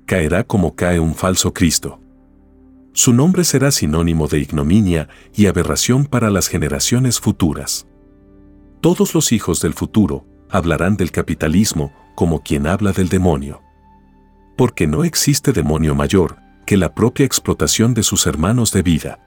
Caerá 0.07 0.45
como 0.45 0.77
cae 0.77 1.01
un 1.01 1.17
falso 1.17 1.53
Cristo. 1.53 1.99
Su 2.97 3.13
nombre 3.13 3.45
será 3.45 3.73
sinónimo 3.73 4.27
de 4.27 4.39
ignominia 4.39 5.11
y 5.35 5.49
aberración 5.49 6.07
para 6.07 6.31
las 6.31 6.49
generaciones 6.49 7.21
futuras. 7.21 7.87
Todos 8.81 9.15
los 9.15 9.33
hijos 9.33 9.61
del 9.61 9.75
futuro 9.75 10.25
hablarán 10.49 10.97
del 10.97 11.11
capitalismo 11.11 11.93
como 12.15 12.43
quien 12.43 12.67
habla 12.67 12.93
del 12.93 13.11
demonio. 13.11 13.61
Porque 14.57 14.87
no 14.87 15.05
existe 15.05 15.53
demonio 15.53 15.95
mayor 15.95 16.39
que 16.65 16.79
la 16.79 16.95
propia 16.95 17.27
explotación 17.27 17.93
de 17.93 18.03
sus 18.03 18.27
hermanos 18.27 18.73
de 18.73 18.81
vida. 18.81 19.19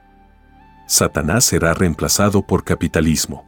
Satanás 0.87 1.45
será 1.45 1.75
reemplazado 1.75 2.41
por 2.41 2.63
capitalismo 2.63 3.45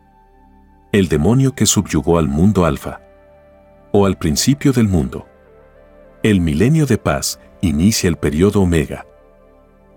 el 0.91 1.07
demonio 1.07 1.55
que 1.55 1.65
subyugó 1.65 2.19
al 2.19 2.27
mundo 2.27 2.65
alfa, 2.65 2.99
o 3.93 4.05
al 4.05 4.17
principio 4.17 4.73
del 4.73 4.89
mundo. 4.89 5.25
El 6.21 6.41
milenio 6.41 6.85
de 6.85 6.97
paz 6.97 7.39
inicia 7.61 8.09
el 8.09 8.17
periodo 8.17 8.61
omega, 8.61 9.05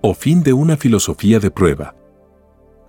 o 0.06 0.12
fin 0.12 0.42
de 0.42 0.52
una 0.52 0.76
filosofía 0.76 1.40
de 1.40 1.50
prueba. 1.50 1.96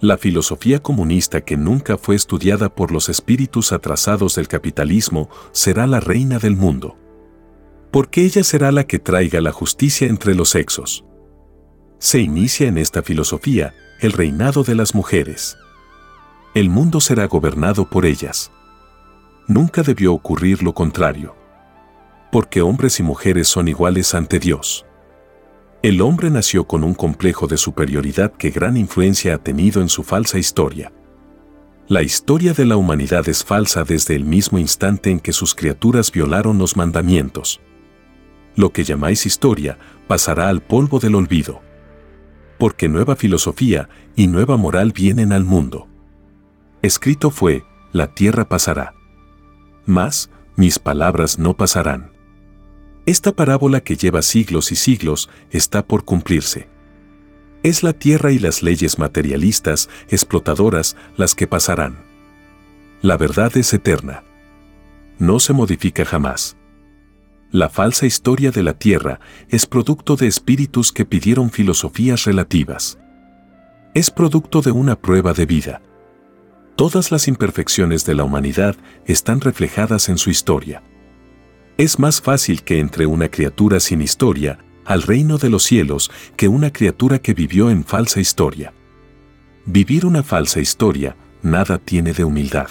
La 0.02 0.18
filosofía 0.18 0.84
comunista 0.84 1.40
que 1.40 1.56
nunca 1.56 1.98
fue 1.98 2.16
estudiada 2.16 2.68
por 2.68 2.92
los 2.92 3.08
espíritus 3.08 3.72
atrasados 3.72 4.36
del 4.36 4.50
capitalismo 4.50 5.30
será 5.54 5.88
la 5.88 6.02
reina 6.02 6.40
del 6.40 6.58
mundo. 6.58 6.98
Porque 7.92 8.26
ella 8.26 8.44
será 8.44 8.74
la 8.74 8.84
que 8.84 9.00
traiga 9.00 9.40
la 9.40 9.54
justicia 9.54 10.08
entre 10.08 10.36
los 10.36 10.50
sexos. 10.50 11.06
Se 12.00 12.20
inicia 12.20 12.68
en 12.68 12.78
esta 12.78 13.02
filosofía 13.02 13.74
el 14.02 14.12
reinado 14.12 14.64
de 14.64 14.76
las 14.76 14.94
mujeres 14.94 15.58
el 16.56 16.70
mundo 16.70 17.02
será 17.02 17.28
gobernado 17.28 17.90
por 17.90 18.06
ellas. 18.06 18.50
Nunca 19.46 19.84
debió 19.84 20.14
ocurrir 20.14 20.64
lo 20.64 20.74
contrario. 20.74 21.36
Porque 22.32 22.62
hombres 22.62 22.98
y 23.02 23.04
mujeres 23.04 23.50
son 23.50 23.68
iguales 23.68 24.16
ante 24.16 24.40
Dios. 24.40 24.86
El 25.86 26.02
hombre 26.02 26.32
nació 26.32 26.64
con 26.64 26.84
un 26.84 26.96
complejo 26.96 27.46
de 27.46 27.58
superioridad 27.58 28.34
que 28.34 28.50
gran 28.50 28.76
influencia 28.76 29.36
ha 29.36 29.38
tenido 29.38 29.84
en 29.84 29.90
su 29.90 30.02
falsa 30.02 30.40
historia. 30.40 30.92
La 31.88 32.02
historia 32.02 32.54
de 32.54 32.66
la 32.66 32.76
humanidad 32.76 33.30
es 33.30 33.44
falsa 33.44 33.84
desde 33.84 34.16
el 34.16 34.26
mismo 34.26 34.58
instante 34.58 35.12
en 35.12 35.20
que 35.20 35.32
sus 35.32 35.54
criaturas 35.54 36.12
violaron 36.12 36.58
los 36.58 36.76
mandamientos. 36.76 37.62
Lo 38.56 38.72
que 38.72 38.84
llamáis 38.84 39.28
historia 39.28 39.78
pasará 40.08 40.50
al 40.50 40.64
polvo 40.64 40.98
del 40.98 41.14
olvido. 41.14 41.62
Porque 42.58 42.90
nueva 42.90 43.16
filosofía 43.16 43.88
y 44.16 44.26
nueva 44.26 44.58
moral 44.58 44.92
vienen 44.92 45.32
al 45.32 45.46
mundo. 45.46 45.88
Escrito 46.82 47.30
fue, 47.30 47.64
la 47.92 48.08
tierra 48.16 48.50
pasará. 48.50 48.96
Mas, 49.86 50.32
mis 50.56 50.80
palabras 50.80 51.38
no 51.38 51.56
pasarán. 51.56 52.15
Esta 53.06 53.32
parábola 53.32 53.82
que 53.82 53.96
lleva 53.96 54.24
siglos 54.24 54.72
y 54.72 54.76
siglos 54.76 55.30
está 55.52 55.86
por 55.86 56.06
cumplirse. 56.06 56.68
Es 57.62 57.84
la 57.84 57.94
tierra 57.94 58.32
y 58.32 58.40
las 58.40 58.64
leyes 58.64 58.98
materialistas, 58.98 59.90
explotadoras, 60.10 60.96
las 61.16 61.36
que 61.36 61.46
pasarán. 61.46 62.04
La 63.02 63.18
verdad 63.18 63.56
es 63.58 63.74
eterna. 63.74 64.24
No 65.20 65.40
se 65.40 65.54
modifica 65.54 66.04
jamás. 66.04 66.58
La 67.52 67.70
falsa 67.70 68.08
historia 68.08 68.50
de 68.50 68.64
la 68.64 68.74
tierra 68.74 69.20
es 69.50 69.68
producto 69.68 70.16
de 70.16 70.26
espíritus 70.26 70.92
que 70.92 71.06
pidieron 71.06 71.52
filosofías 71.52 72.26
relativas. 72.26 72.98
Es 73.94 74.10
producto 74.10 74.62
de 74.62 74.72
una 74.72 74.96
prueba 74.96 75.34
de 75.34 75.46
vida. 75.46 75.82
Todas 76.76 77.12
las 77.12 77.28
imperfecciones 77.28 78.04
de 78.06 78.16
la 78.16 78.24
humanidad 78.24 78.76
están 79.06 79.42
reflejadas 79.42 80.10
en 80.10 80.18
su 80.18 80.32
historia. 80.32 80.82
Es 81.78 82.00
más 82.00 82.22
fácil 82.22 82.64
que 82.64 82.80
entre 82.80 83.06
una 83.06 83.30
criatura 83.30 83.82
sin 83.82 84.02
historia 84.02 84.60
al 84.86 85.02
reino 85.02 85.38
de 85.38 85.50
los 85.50 85.64
cielos 85.64 86.10
que 86.38 86.48
una 86.48 86.72
criatura 86.72 87.20
que 87.20 87.34
vivió 87.34 87.70
en 87.70 87.84
falsa 87.84 88.22
historia. 88.22 88.74
Vivir 89.66 90.06
una 90.06 90.24
falsa 90.24 90.62
historia 90.62 91.18
nada 91.42 91.78
tiene 91.78 92.14
de 92.14 92.24
humildad. 92.24 92.70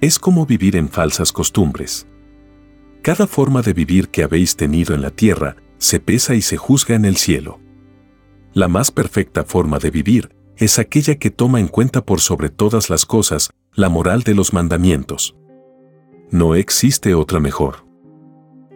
Es 0.00 0.20
como 0.20 0.46
vivir 0.46 0.76
en 0.76 0.88
falsas 0.88 1.32
costumbres. 1.32 2.06
Cada 3.02 3.26
forma 3.26 3.62
de 3.62 3.72
vivir 3.72 4.10
que 4.10 4.22
habéis 4.22 4.54
tenido 4.54 4.94
en 4.94 5.02
la 5.02 5.10
tierra 5.10 5.56
se 5.78 5.98
pesa 5.98 6.36
y 6.36 6.42
se 6.42 6.56
juzga 6.56 6.94
en 6.94 7.04
el 7.04 7.16
cielo. 7.16 7.58
La 8.54 8.68
más 8.68 8.92
perfecta 8.92 9.42
forma 9.42 9.80
de 9.80 9.90
vivir 9.90 10.36
es 10.56 10.78
aquella 10.78 11.16
que 11.16 11.30
toma 11.30 11.58
en 11.58 11.66
cuenta 11.66 12.04
por 12.04 12.20
sobre 12.20 12.48
todas 12.48 12.90
las 12.90 13.06
cosas 13.06 13.50
la 13.74 13.88
moral 13.88 14.22
de 14.22 14.34
los 14.34 14.52
mandamientos. 14.52 15.34
No 16.30 16.54
existe 16.54 17.14
otra 17.14 17.40
mejor 17.40 17.87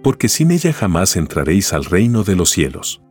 porque 0.03 0.29
sin 0.29 0.51
ella 0.51 0.73
jamás 0.73 1.17
entraréis 1.17 1.73
al 1.73 1.85
reino 1.85 2.25
de 2.25 2.37
los 2.37 2.51
cielos. 2.51 3.03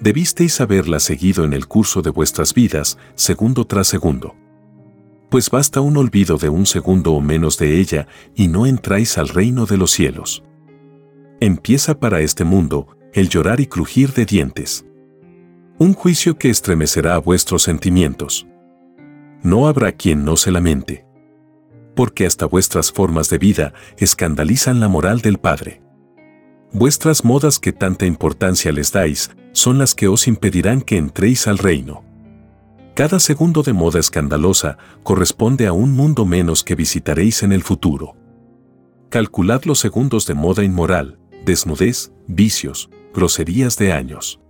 Debisteis 0.00 0.60
haberla 0.60 1.00
seguido 1.00 1.44
en 1.44 1.52
el 1.52 1.66
curso 1.66 2.02
de 2.02 2.10
vuestras 2.10 2.52
vidas, 2.52 2.98
segundo 3.14 3.66
tras 3.66 3.86
segundo. 3.86 4.34
Pues 5.30 5.50
basta 5.50 5.80
un 5.80 5.96
olvido 5.96 6.36
de 6.36 6.48
un 6.48 6.66
segundo 6.66 7.12
o 7.12 7.20
menos 7.20 7.58
de 7.58 7.80
ella 7.80 8.06
y 8.34 8.48
no 8.48 8.66
entráis 8.66 9.18
al 9.18 9.28
reino 9.28 9.66
de 9.66 9.78
los 9.78 9.90
cielos. 9.90 10.44
Empieza 11.40 11.98
para 11.98 12.20
este 12.20 12.44
mundo 12.44 12.88
el 13.12 13.28
llorar 13.28 13.60
y 13.60 13.66
crujir 13.66 14.12
de 14.12 14.26
dientes. 14.26 14.84
Un 15.78 15.94
juicio 15.94 16.38
que 16.38 16.50
estremecerá 16.50 17.14
a 17.14 17.18
vuestros 17.18 17.62
sentimientos. 17.62 18.46
No 19.42 19.66
habrá 19.66 19.92
quien 19.92 20.24
no 20.24 20.36
se 20.36 20.50
lamente. 20.50 21.04
Porque 21.96 22.26
hasta 22.26 22.46
vuestras 22.46 22.92
formas 22.92 23.28
de 23.30 23.38
vida 23.38 23.72
escandalizan 23.98 24.80
la 24.80 24.88
moral 24.88 25.20
del 25.20 25.38
Padre. 25.38 25.83
Vuestras 26.76 27.24
modas 27.24 27.60
que 27.60 27.72
tanta 27.72 28.04
importancia 28.04 28.72
les 28.72 28.90
dais 28.90 29.30
son 29.52 29.78
las 29.78 29.94
que 29.94 30.08
os 30.08 30.26
impedirán 30.26 30.80
que 30.80 30.96
entréis 30.96 31.46
al 31.46 31.58
reino. 31.58 32.02
Cada 32.96 33.20
segundo 33.20 33.62
de 33.62 33.72
moda 33.72 34.00
escandalosa 34.00 34.76
corresponde 35.04 35.68
a 35.68 35.72
un 35.72 35.92
mundo 35.92 36.26
menos 36.26 36.64
que 36.64 36.74
visitaréis 36.74 37.44
en 37.44 37.52
el 37.52 37.62
futuro. 37.62 38.16
Calculad 39.08 39.62
los 39.66 39.78
segundos 39.78 40.26
de 40.26 40.34
moda 40.34 40.64
inmoral, 40.64 41.20
desnudez, 41.44 42.12
vicios, 42.26 42.90
groserías 43.14 43.76
de 43.76 43.92
años. 43.92 44.40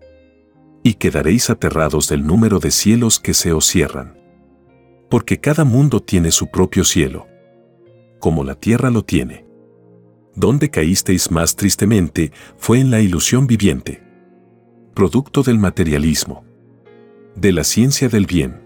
Y 0.83 0.95
quedaréis 0.95 1.51
aterrados 1.51 2.09
del 2.09 2.27
número 2.27 2.59
de 2.59 2.71
cielos 2.71 3.21
que 3.21 3.35
se 3.35 3.53
os 3.53 3.67
cierran. 3.67 4.19
Porque 5.11 5.41
cada 5.41 5.65
mundo 5.65 6.01
tiene 6.01 6.31
su 6.31 6.51
propio 6.51 6.85
cielo. 6.85 7.27
Como 8.19 8.45
la 8.45 8.55
tierra 8.55 8.89
lo 8.89 9.05
tiene 9.05 9.45
donde 10.37 10.71
caísteis 10.71 11.31
más 11.31 11.57
tristemente 11.57 12.33
fue 12.57 12.81
en 12.81 12.91
la 12.91 13.01
ilusión 13.01 13.47
viviente, 13.47 14.03
producto 14.95 15.43
del 15.43 15.59
materialismo, 15.59 16.45
de 17.37 17.53
la 17.53 17.65
ciencia 17.65 18.09
del 18.09 18.27
bien, 18.27 18.63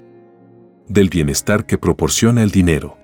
del 0.89 1.09
bienestar 1.09 1.67
que 1.67 1.79
proporciona 1.79 2.43
el 2.43 2.51
dinero. 2.51 2.97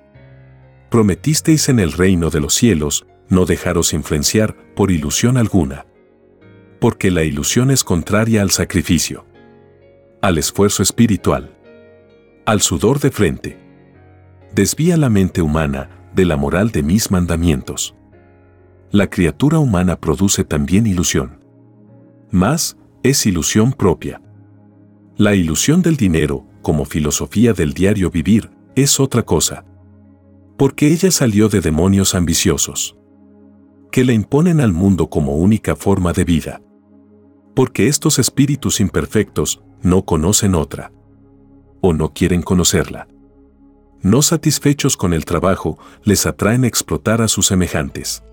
Prometisteis 0.89 1.69
en 1.69 1.79
el 1.79 1.91
reino 1.91 2.29
de 2.29 2.39
los 2.39 2.53
cielos 2.53 3.05
no 3.29 3.45
dejaros 3.45 3.93
influenciar 3.93 4.55
por 4.75 4.91
ilusión 4.91 5.37
alguna, 5.37 5.85
porque 6.79 7.11
la 7.11 7.23
ilusión 7.23 7.71
es 7.71 7.83
contraria 7.83 8.41
al 8.41 8.51
sacrificio, 8.51 9.25
al 10.21 10.37
esfuerzo 10.37 10.83
espiritual, 10.83 11.55
al 12.45 12.61
sudor 12.61 12.99
de 12.99 13.11
frente. 13.11 13.59
Desvía 14.53 14.97
la 14.97 15.09
mente 15.09 15.41
humana 15.41 15.89
de 16.13 16.25
la 16.25 16.37
moral 16.37 16.71
de 16.71 16.83
mis 16.83 17.11
mandamientos 17.11 17.95
la 18.95 19.09
criatura 19.09 19.59
humana 19.59 19.99
produce 19.99 20.45
también 20.45 20.87
ilusión. 20.87 21.43
Más, 22.31 22.77
es 23.03 23.25
ilusión 23.25 23.73
propia. 23.73 24.21
La 25.17 25.35
ilusión 25.35 25.81
del 25.81 25.97
dinero, 25.97 26.45
como 26.61 26.85
filosofía 26.85 27.51
del 27.51 27.73
diario 27.73 28.09
vivir, 28.09 28.51
es 28.73 29.01
otra 29.01 29.23
cosa. 29.23 29.65
Porque 30.57 30.93
ella 30.93 31.11
salió 31.11 31.49
de 31.49 31.59
demonios 31.59 32.15
ambiciosos. 32.15 32.95
Que 33.91 34.05
le 34.05 34.13
imponen 34.13 34.61
al 34.61 34.71
mundo 34.71 35.09
como 35.09 35.35
única 35.35 35.75
forma 35.75 36.13
de 36.13 36.23
vida. 36.23 36.61
Porque 37.53 37.89
estos 37.89 38.17
espíritus 38.17 38.79
imperfectos 38.79 39.61
no 39.81 40.05
conocen 40.05 40.55
otra. 40.55 40.93
O 41.81 41.91
no 41.91 42.13
quieren 42.13 42.41
conocerla. 42.41 43.09
No 44.01 44.21
satisfechos 44.21 44.95
con 44.95 45.11
el 45.11 45.25
trabajo, 45.25 45.77
les 46.05 46.25
atraen 46.25 46.63
explotar 46.63 47.21
a 47.21 47.27
sus 47.27 47.47
semejantes. 47.47 48.23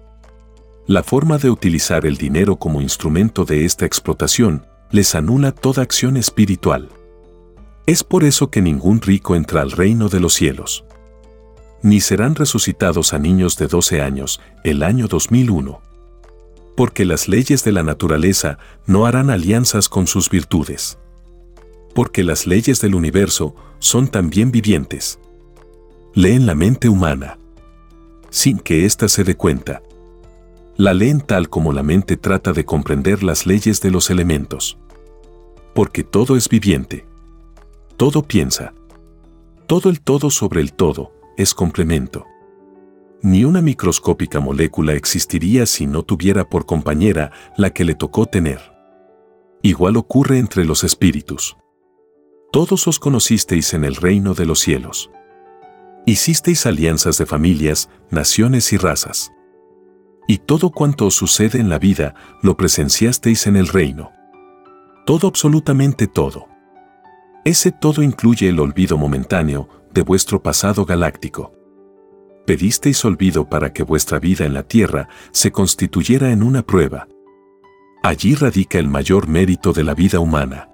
La 0.88 1.04
forma 1.04 1.38
de 1.38 1.48
utilizar 1.48 2.06
el 2.06 2.16
dinero 2.16 2.56
como 2.56 2.80
instrumento 2.80 3.44
de 3.44 3.64
esta 3.64 3.86
explotación 3.86 4.66
les 4.90 5.14
anula 5.14 5.52
toda 5.52 5.80
acción 5.80 6.16
espiritual. 6.16 6.88
Es 7.86 8.02
por 8.02 8.24
eso 8.24 8.50
que 8.50 8.62
ningún 8.62 9.00
rico 9.00 9.36
entra 9.36 9.62
al 9.62 9.70
reino 9.70 10.08
de 10.08 10.18
los 10.18 10.34
cielos. 10.34 10.84
Ni 11.82 12.00
serán 12.00 12.34
resucitados 12.34 13.12
a 13.12 13.20
niños 13.20 13.56
de 13.58 13.68
12 13.68 14.02
años 14.02 14.40
el 14.64 14.82
año 14.82 15.06
2001. 15.06 15.80
Porque 16.76 17.04
las 17.04 17.28
leyes 17.28 17.62
de 17.62 17.70
la 17.70 17.84
naturaleza 17.84 18.58
no 18.84 19.06
harán 19.06 19.30
alianzas 19.30 19.88
con 19.88 20.08
sus 20.08 20.30
virtudes. 20.30 20.98
Porque 21.94 22.24
las 22.24 22.44
leyes 22.44 22.80
del 22.80 22.96
universo 22.96 23.54
son 23.78 24.08
también 24.08 24.50
vivientes. 24.50 25.20
Leen 26.12 26.44
la 26.44 26.56
mente 26.56 26.88
humana. 26.88 27.38
Sin 28.30 28.58
que 28.58 28.84
ésta 28.84 29.08
se 29.08 29.22
dé 29.22 29.36
cuenta 29.36 29.82
la 30.82 30.94
leen 30.94 31.20
tal 31.20 31.48
como 31.48 31.72
la 31.72 31.84
mente 31.84 32.16
trata 32.16 32.52
de 32.52 32.64
comprender 32.64 33.22
las 33.22 33.46
leyes 33.46 33.80
de 33.82 33.92
los 33.92 34.10
elementos. 34.10 34.78
Porque 35.76 36.02
todo 36.02 36.34
es 36.36 36.48
viviente. 36.48 37.06
Todo 37.96 38.24
piensa. 38.24 38.74
Todo 39.68 39.90
el 39.90 40.00
todo 40.00 40.28
sobre 40.28 40.60
el 40.60 40.72
todo 40.72 41.12
es 41.36 41.54
complemento. 41.54 42.26
Ni 43.22 43.44
una 43.44 43.62
microscópica 43.62 44.40
molécula 44.40 44.94
existiría 44.94 45.66
si 45.66 45.86
no 45.86 46.02
tuviera 46.02 46.50
por 46.50 46.66
compañera 46.66 47.30
la 47.56 47.70
que 47.70 47.84
le 47.84 47.94
tocó 47.94 48.26
tener. 48.26 48.58
Igual 49.62 49.96
ocurre 49.96 50.38
entre 50.38 50.64
los 50.64 50.82
espíritus. 50.82 51.56
Todos 52.50 52.88
os 52.88 52.98
conocisteis 52.98 53.72
en 53.72 53.84
el 53.84 53.94
reino 53.94 54.34
de 54.34 54.46
los 54.46 54.58
cielos. 54.58 55.12
Hicisteis 56.06 56.66
alianzas 56.66 57.18
de 57.18 57.26
familias, 57.26 57.88
naciones 58.10 58.72
y 58.72 58.78
razas 58.78 59.30
y 60.26 60.38
todo 60.38 60.70
cuanto 60.70 61.06
os 61.06 61.14
sucede 61.14 61.58
en 61.58 61.68
la 61.68 61.78
vida 61.78 62.14
lo 62.42 62.56
presenciasteis 62.56 63.46
en 63.46 63.56
el 63.56 63.68
reino. 63.68 64.12
Todo 65.04 65.28
absolutamente 65.28 66.06
todo. 66.06 66.46
Ese 67.44 67.72
todo 67.72 68.02
incluye 68.02 68.48
el 68.48 68.60
olvido 68.60 68.96
momentáneo 68.96 69.68
de 69.92 70.02
vuestro 70.02 70.42
pasado 70.42 70.84
galáctico. 70.84 71.52
Pedisteis 72.46 73.04
olvido 73.04 73.48
para 73.48 73.72
que 73.72 73.82
vuestra 73.82 74.20
vida 74.20 74.44
en 74.44 74.54
la 74.54 74.62
Tierra 74.62 75.08
se 75.32 75.50
constituyera 75.50 76.30
en 76.30 76.42
una 76.42 76.62
prueba. 76.62 77.08
Allí 78.02 78.34
radica 78.34 78.78
el 78.78 78.88
mayor 78.88 79.28
mérito 79.28 79.72
de 79.72 79.84
la 79.84 79.94
vida 79.94 80.20
humana. 80.20 80.68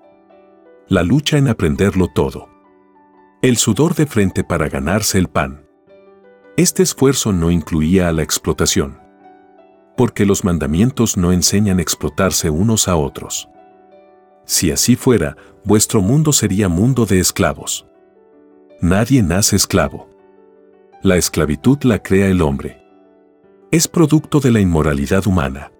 La 0.89 1.03
lucha 1.03 1.37
en 1.37 1.49
aprenderlo 1.49 2.09
todo. 2.09 2.49
El 3.43 3.57
sudor 3.57 3.95
de 3.95 4.07
frente 4.07 4.45
para 4.45 4.69
ganarse 4.69 5.19
el 5.19 5.29
pan. 5.29 5.67
Este 6.57 6.83
esfuerzo 6.83 7.33
no 7.33 7.51
incluía 7.51 8.09
a 8.09 8.13
la 8.13 8.23
explotación 8.23 9.08
porque 9.99 10.25
los 10.25 10.45
mandamientos 10.45 11.17
no 11.17 11.33
enseñan 11.33 11.81
a 11.81 11.83
explotarse 11.83 12.51
unos 12.51 12.87
a 12.87 12.95
otros. 12.95 13.49
Si 14.45 14.71
así 14.71 14.95
fuera, 14.95 15.37
vuestro 15.65 16.01
mundo 16.01 16.33
sería 16.33 16.69
mundo 16.69 17.05
de 17.05 17.19
esclavos. 17.19 17.85
Nadie 18.81 19.25
nace 19.25 19.57
esclavo. 19.57 20.09
La 21.03 21.17
esclavitud 21.17 21.79
la 21.83 22.01
crea 22.01 22.29
el 22.29 22.43
hombre. 22.43 22.81
Es 23.73 23.89
producto 23.89 24.39
de 24.39 24.53
la 24.53 24.61
inmoralidad 24.61 25.27
humana. 25.27 25.73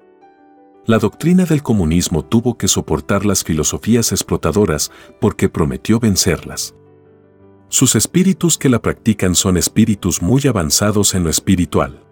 La 0.85 0.99
doctrina 0.99 1.45
del 1.45 1.63
comunismo 1.63 2.25
tuvo 2.25 2.59
que 2.59 2.67
soportar 2.67 3.25
las 3.25 3.45
filosofías 3.45 4.11
explotadoras 4.11 4.91
porque 5.21 5.49
prometió 5.49 6.01
vencerlas. 6.01 6.75
Sus 7.69 7.95
espíritus 7.95 8.59
que 8.59 8.69
la 8.69 8.83
practican 8.83 9.37
son 9.37 9.57
espíritus 9.57 10.23
muy 10.23 10.43
avanzados 10.49 11.15
en 11.15 11.23
lo 11.23 11.31
espiritual. 11.31 12.08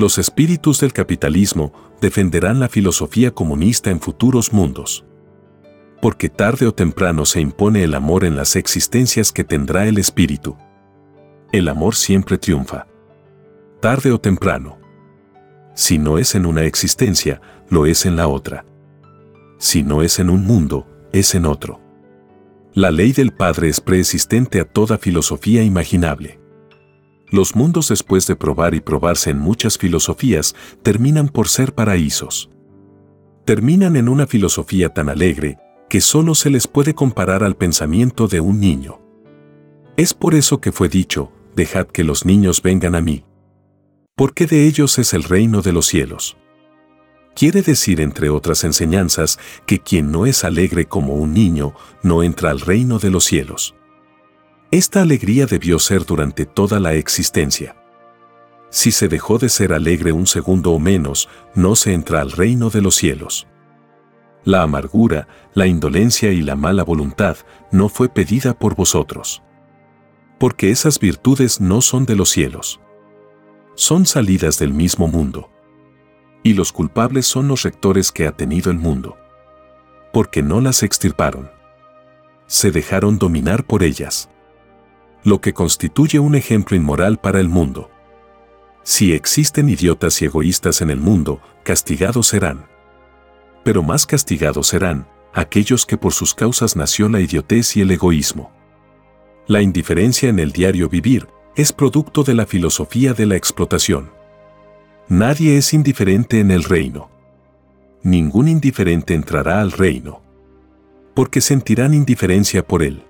Los 0.00 0.16
espíritus 0.16 0.80
del 0.80 0.94
capitalismo 0.94 1.74
defenderán 2.00 2.58
la 2.58 2.70
filosofía 2.70 3.32
comunista 3.32 3.90
en 3.90 4.00
futuros 4.00 4.50
mundos. 4.50 5.04
Porque 6.00 6.30
tarde 6.30 6.66
o 6.66 6.72
temprano 6.72 7.26
se 7.26 7.42
impone 7.42 7.84
el 7.84 7.94
amor 7.94 8.24
en 8.24 8.34
las 8.34 8.56
existencias 8.56 9.30
que 9.30 9.44
tendrá 9.44 9.86
el 9.86 9.98
espíritu. 9.98 10.56
El 11.52 11.68
amor 11.68 11.94
siempre 11.94 12.38
triunfa. 12.38 12.86
Tarde 13.82 14.10
o 14.10 14.18
temprano. 14.18 14.78
Si 15.74 15.98
no 15.98 16.16
es 16.16 16.34
en 16.34 16.46
una 16.46 16.64
existencia, 16.64 17.42
lo 17.68 17.84
es 17.84 18.06
en 18.06 18.16
la 18.16 18.26
otra. 18.26 18.64
Si 19.58 19.82
no 19.82 20.00
es 20.00 20.18
en 20.18 20.30
un 20.30 20.46
mundo, 20.46 20.86
es 21.12 21.34
en 21.34 21.44
otro. 21.44 21.78
La 22.72 22.90
ley 22.90 23.12
del 23.12 23.32
Padre 23.32 23.68
es 23.68 23.82
preexistente 23.82 24.60
a 24.60 24.64
toda 24.64 24.96
filosofía 24.96 25.62
imaginable. 25.62 26.39
Los 27.30 27.54
mundos 27.54 27.88
después 27.88 28.26
de 28.26 28.34
probar 28.34 28.74
y 28.74 28.80
probarse 28.80 29.30
en 29.30 29.38
muchas 29.38 29.78
filosofías 29.78 30.54
terminan 30.82 31.28
por 31.28 31.48
ser 31.48 31.74
paraísos. 31.74 32.50
Terminan 33.44 33.96
en 33.96 34.08
una 34.08 34.26
filosofía 34.26 34.88
tan 34.88 35.08
alegre 35.08 35.58
que 35.88 36.00
solo 36.00 36.34
se 36.34 36.50
les 36.50 36.66
puede 36.66 36.94
comparar 36.94 37.44
al 37.44 37.56
pensamiento 37.56 38.28
de 38.28 38.40
un 38.40 38.60
niño. 38.60 39.00
Es 39.96 40.14
por 40.14 40.34
eso 40.34 40.60
que 40.60 40.72
fue 40.72 40.88
dicho, 40.88 41.32
dejad 41.54 41.86
que 41.86 42.04
los 42.04 42.24
niños 42.24 42.62
vengan 42.62 42.94
a 42.94 43.00
mí. 43.00 43.24
Porque 44.16 44.46
de 44.46 44.66
ellos 44.66 44.98
es 44.98 45.14
el 45.14 45.22
reino 45.24 45.62
de 45.62 45.72
los 45.72 45.86
cielos. 45.86 46.36
Quiere 47.34 47.62
decir, 47.62 48.00
entre 48.00 48.28
otras 48.28 48.64
enseñanzas, 48.64 49.38
que 49.66 49.78
quien 49.78 50.10
no 50.10 50.26
es 50.26 50.44
alegre 50.44 50.86
como 50.86 51.14
un 51.14 51.32
niño 51.32 51.74
no 52.02 52.22
entra 52.22 52.50
al 52.50 52.60
reino 52.60 52.98
de 52.98 53.10
los 53.10 53.24
cielos. 53.24 53.74
Esta 54.70 55.02
alegría 55.02 55.46
debió 55.46 55.78
ser 55.78 56.04
durante 56.04 56.46
toda 56.46 56.78
la 56.78 56.94
existencia. 56.94 57.76
Si 58.70 58.92
se 58.92 59.08
dejó 59.08 59.38
de 59.38 59.48
ser 59.48 59.72
alegre 59.72 60.12
un 60.12 60.26
segundo 60.26 60.70
o 60.72 60.78
menos, 60.78 61.28
no 61.54 61.74
se 61.74 61.92
entra 61.92 62.20
al 62.20 62.30
reino 62.30 62.70
de 62.70 62.80
los 62.80 62.94
cielos. 62.94 63.48
La 64.44 64.62
amargura, 64.62 65.28
la 65.54 65.66
indolencia 65.66 66.32
y 66.32 66.40
la 66.40 66.54
mala 66.54 66.84
voluntad 66.84 67.36
no 67.72 67.88
fue 67.88 68.08
pedida 68.08 68.58
por 68.58 68.76
vosotros. 68.76 69.42
Porque 70.38 70.70
esas 70.70 70.98
virtudes 70.98 71.60
no 71.60 71.80
son 71.82 72.06
de 72.06 72.16
los 72.16 72.30
cielos. 72.30 72.80
Son 73.74 74.06
salidas 74.06 74.58
del 74.58 74.72
mismo 74.72 75.08
mundo 75.08 75.50
y 76.42 76.54
los 76.54 76.72
culpables 76.72 77.26
son 77.26 77.48
los 77.48 77.62
rectores 77.62 78.12
que 78.12 78.26
ha 78.26 78.32
tenido 78.32 78.70
el 78.70 78.78
mundo. 78.78 79.16
Porque 80.12 80.42
no 80.42 80.60
las 80.60 80.82
extirparon. 80.82 81.50
Se 82.46 82.70
dejaron 82.70 83.18
dominar 83.18 83.64
por 83.64 83.82
ellas. 83.82 84.28
Lo 85.22 85.40
que 85.40 85.52
constituye 85.52 86.18
un 86.18 86.34
ejemplo 86.34 86.76
inmoral 86.76 87.18
para 87.18 87.40
el 87.40 87.48
mundo. 87.48 87.90
Si 88.82 89.12
existen 89.12 89.68
idiotas 89.68 90.20
y 90.22 90.24
egoístas 90.24 90.80
en 90.80 90.90
el 90.90 90.98
mundo, 90.98 91.40
castigados 91.62 92.28
serán. 92.28 92.66
Pero 93.62 93.82
más 93.82 94.06
castigados 94.06 94.68
serán 94.68 95.06
aquellos 95.32 95.86
que 95.86 95.96
por 95.96 96.12
sus 96.12 96.34
causas 96.34 96.76
nació 96.76 97.08
la 97.08 97.20
idiotez 97.20 97.76
y 97.76 97.82
el 97.82 97.90
egoísmo. 97.90 98.50
La 99.46 99.62
indiferencia 99.62 100.28
en 100.28 100.38
el 100.38 100.52
diario 100.52 100.88
vivir 100.88 101.28
es 101.56 101.72
producto 101.72 102.22
de 102.22 102.34
la 102.34 102.46
filosofía 102.46 103.12
de 103.12 103.26
la 103.26 103.36
explotación. 103.36 104.10
Nadie 105.08 105.56
es 105.56 105.74
indiferente 105.74 106.40
en 106.40 106.50
el 106.50 106.64
reino. 106.64 107.10
Ningún 108.02 108.48
indiferente 108.48 109.14
entrará 109.14 109.60
al 109.60 109.72
reino. 109.72 110.22
Porque 111.14 111.40
sentirán 111.40 111.92
indiferencia 111.94 112.66
por 112.66 112.82
él. 112.82 113.04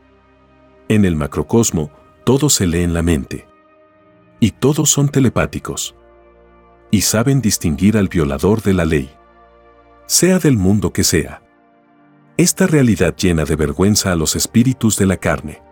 En 0.88 1.04
el 1.04 1.14
macrocosmo, 1.14 1.90
todo 2.24 2.50
se 2.50 2.66
lee 2.66 2.82
en 2.82 2.94
la 2.94 3.02
mente. 3.02 3.46
Y 4.40 4.52
todos 4.52 4.90
son 4.90 5.08
telepáticos. 5.08 5.94
Y 6.90 7.02
saben 7.02 7.40
distinguir 7.40 7.96
al 7.96 8.08
violador 8.08 8.62
de 8.62 8.74
la 8.74 8.84
ley. 8.84 9.10
Sea 10.06 10.38
del 10.38 10.56
mundo 10.56 10.92
que 10.92 11.04
sea. 11.04 11.42
Esta 12.36 12.66
realidad 12.66 13.14
llena 13.16 13.44
de 13.44 13.54
vergüenza 13.54 14.12
a 14.12 14.16
los 14.16 14.34
espíritus 14.34 14.96
de 14.96 15.06
la 15.06 15.18
carne. 15.18 15.62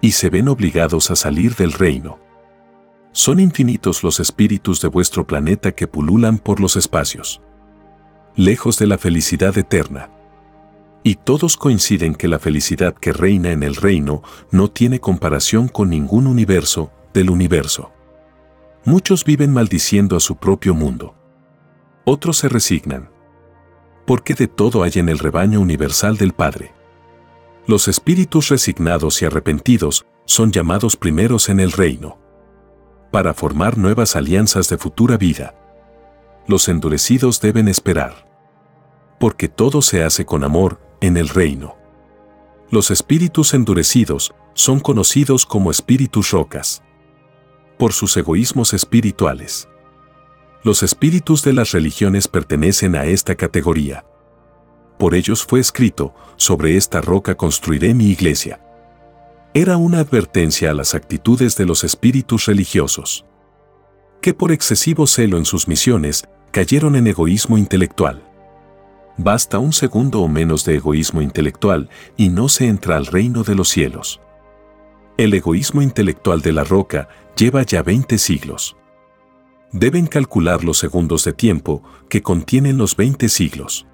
Y 0.00 0.12
se 0.12 0.30
ven 0.30 0.48
obligados 0.48 1.10
a 1.10 1.16
salir 1.16 1.54
del 1.54 1.72
reino. 1.72 2.18
Son 3.12 3.40
infinitos 3.40 4.02
los 4.02 4.20
espíritus 4.20 4.82
de 4.82 4.88
vuestro 4.88 5.26
planeta 5.26 5.72
que 5.72 5.86
pululan 5.86 6.38
por 6.38 6.60
los 6.60 6.76
espacios. 6.76 7.40
Lejos 8.34 8.78
de 8.78 8.86
la 8.86 8.98
felicidad 8.98 9.56
eterna. 9.56 10.10
Y 11.06 11.14
todos 11.14 11.56
coinciden 11.56 12.16
que 12.16 12.26
la 12.26 12.40
felicidad 12.40 12.92
que 12.92 13.12
reina 13.12 13.52
en 13.52 13.62
el 13.62 13.76
reino 13.76 14.24
no 14.50 14.72
tiene 14.72 14.98
comparación 14.98 15.68
con 15.68 15.88
ningún 15.88 16.26
universo 16.26 16.90
del 17.14 17.30
universo. 17.30 17.92
Muchos 18.84 19.24
viven 19.24 19.52
maldiciendo 19.52 20.16
a 20.16 20.20
su 20.20 20.34
propio 20.34 20.74
mundo. 20.74 21.14
Otros 22.04 22.38
se 22.38 22.48
resignan. 22.48 23.08
Porque 24.04 24.34
de 24.34 24.48
todo 24.48 24.82
hay 24.82 24.90
en 24.96 25.08
el 25.08 25.20
rebaño 25.20 25.60
universal 25.60 26.16
del 26.16 26.32
Padre. 26.32 26.72
Los 27.68 27.86
espíritus 27.86 28.48
resignados 28.48 29.22
y 29.22 29.26
arrepentidos 29.26 30.06
son 30.24 30.50
llamados 30.50 30.96
primeros 30.96 31.48
en 31.48 31.60
el 31.60 31.70
reino 31.70 32.18
para 33.12 33.32
formar 33.32 33.78
nuevas 33.78 34.16
alianzas 34.16 34.68
de 34.70 34.76
futura 34.76 35.16
vida. 35.16 35.54
Los 36.48 36.68
endurecidos 36.68 37.40
deben 37.40 37.68
esperar. 37.68 38.26
Porque 39.20 39.48
todo 39.48 39.82
se 39.82 40.02
hace 40.02 40.26
con 40.26 40.42
amor 40.42 40.84
en 41.00 41.16
el 41.16 41.28
reino. 41.28 41.76
Los 42.70 42.90
espíritus 42.90 43.54
endurecidos 43.54 44.34
son 44.54 44.80
conocidos 44.80 45.46
como 45.46 45.70
espíritus 45.70 46.30
rocas. 46.30 46.82
Por 47.78 47.92
sus 47.92 48.16
egoísmos 48.16 48.72
espirituales. 48.72 49.68
Los 50.62 50.82
espíritus 50.82 51.42
de 51.42 51.52
las 51.52 51.72
religiones 51.72 52.28
pertenecen 52.28 52.96
a 52.96 53.04
esta 53.04 53.34
categoría. 53.34 54.04
Por 54.98 55.14
ellos 55.14 55.44
fue 55.44 55.60
escrito, 55.60 56.14
sobre 56.36 56.76
esta 56.76 57.00
roca 57.00 57.34
construiré 57.34 57.94
mi 57.94 58.06
iglesia 58.06 58.60
era 59.58 59.78
una 59.78 60.00
advertencia 60.00 60.70
a 60.70 60.74
las 60.74 60.94
actitudes 60.94 61.56
de 61.56 61.64
los 61.64 61.82
espíritus 61.82 62.44
religiosos, 62.44 63.24
que 64.20 64.34
por 64.34 64.52
excesivo 64.52 65.06
celo 65.06 65.38
en 65.38 65.46
sus 65.46 65.66
misiones 65.66 66.28
cayeron 66.50 66.94
en 66.94 67.06
egoísmo 67.06 67.56
intelectual. 67.56 68.22
Basta 69.18 69.58
un 69.58 69.72
segundo 69.72 70.20
o 70.20 70.28
menos 70.28 70.64
de 70.64 70.76
egoísmo 70.76 71.22
intelectual 71.22 71.88
y 72.16 72.28
no 72.28 72.48
se 72.48 72.66
entra 72.66 72.96
al 72.96 73.06
reino 73.06 73.42
de 73.42 73.54
los 73.54 73.68
cielos. 73.68 74.20
El 75.16 75.32
egoísmo 75.32 75.82
intelectual 75.82 76.42
de 76.42 76.52
la 76.52 76.64
roca 76.64 77.08
lleva 77.36 77.62
ya 77.62 77.82
20 77.82 78.18
siglos. 78.18 78.76
Deben 79.72 80.06
calcular 80.06 80.64
los 80.64 80.78
segundos 80.78 81.24
de 81.24 81.32
tiempo 81.32 81.82
que 82.08 82.22
contienen 82.22 82.76
los 82.76 82.96
20 82.96 83.28
siglos. 83.28 83.86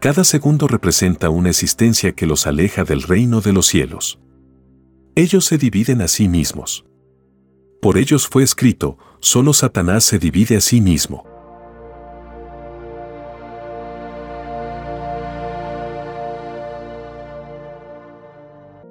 Cada 0.00 0.24
segundo 0.24 0.68
representa 0.68 1.30
una 1.30 1.48
existencia 1.48 2.12
que 2.12 2.26
los 2.26 2.46
aleja 2.46 2.84
del 2.84 3.02
reino 3.02 3.40
de 3.40 3.52
los 3.52 3.66
cielos 3.66 4.20
ellos 5.16 5.46
se 5.46 5.56
dividen 5.56 6.02
a 6.02 6.08
sí 6.08 6.28
mismos. 6.28 6.84
Por 7.80 7.96
ellos 7.96 8.28
fue 8.28 8.42
escrito, 8.42 8.98
solo 9.20 9.54
Satanás 9.54 10.04
se 10.04 10.18
divide 10.18 10.58
a 10.58 10.60
sí 10.60 10.82
mismo. 10.82 11.24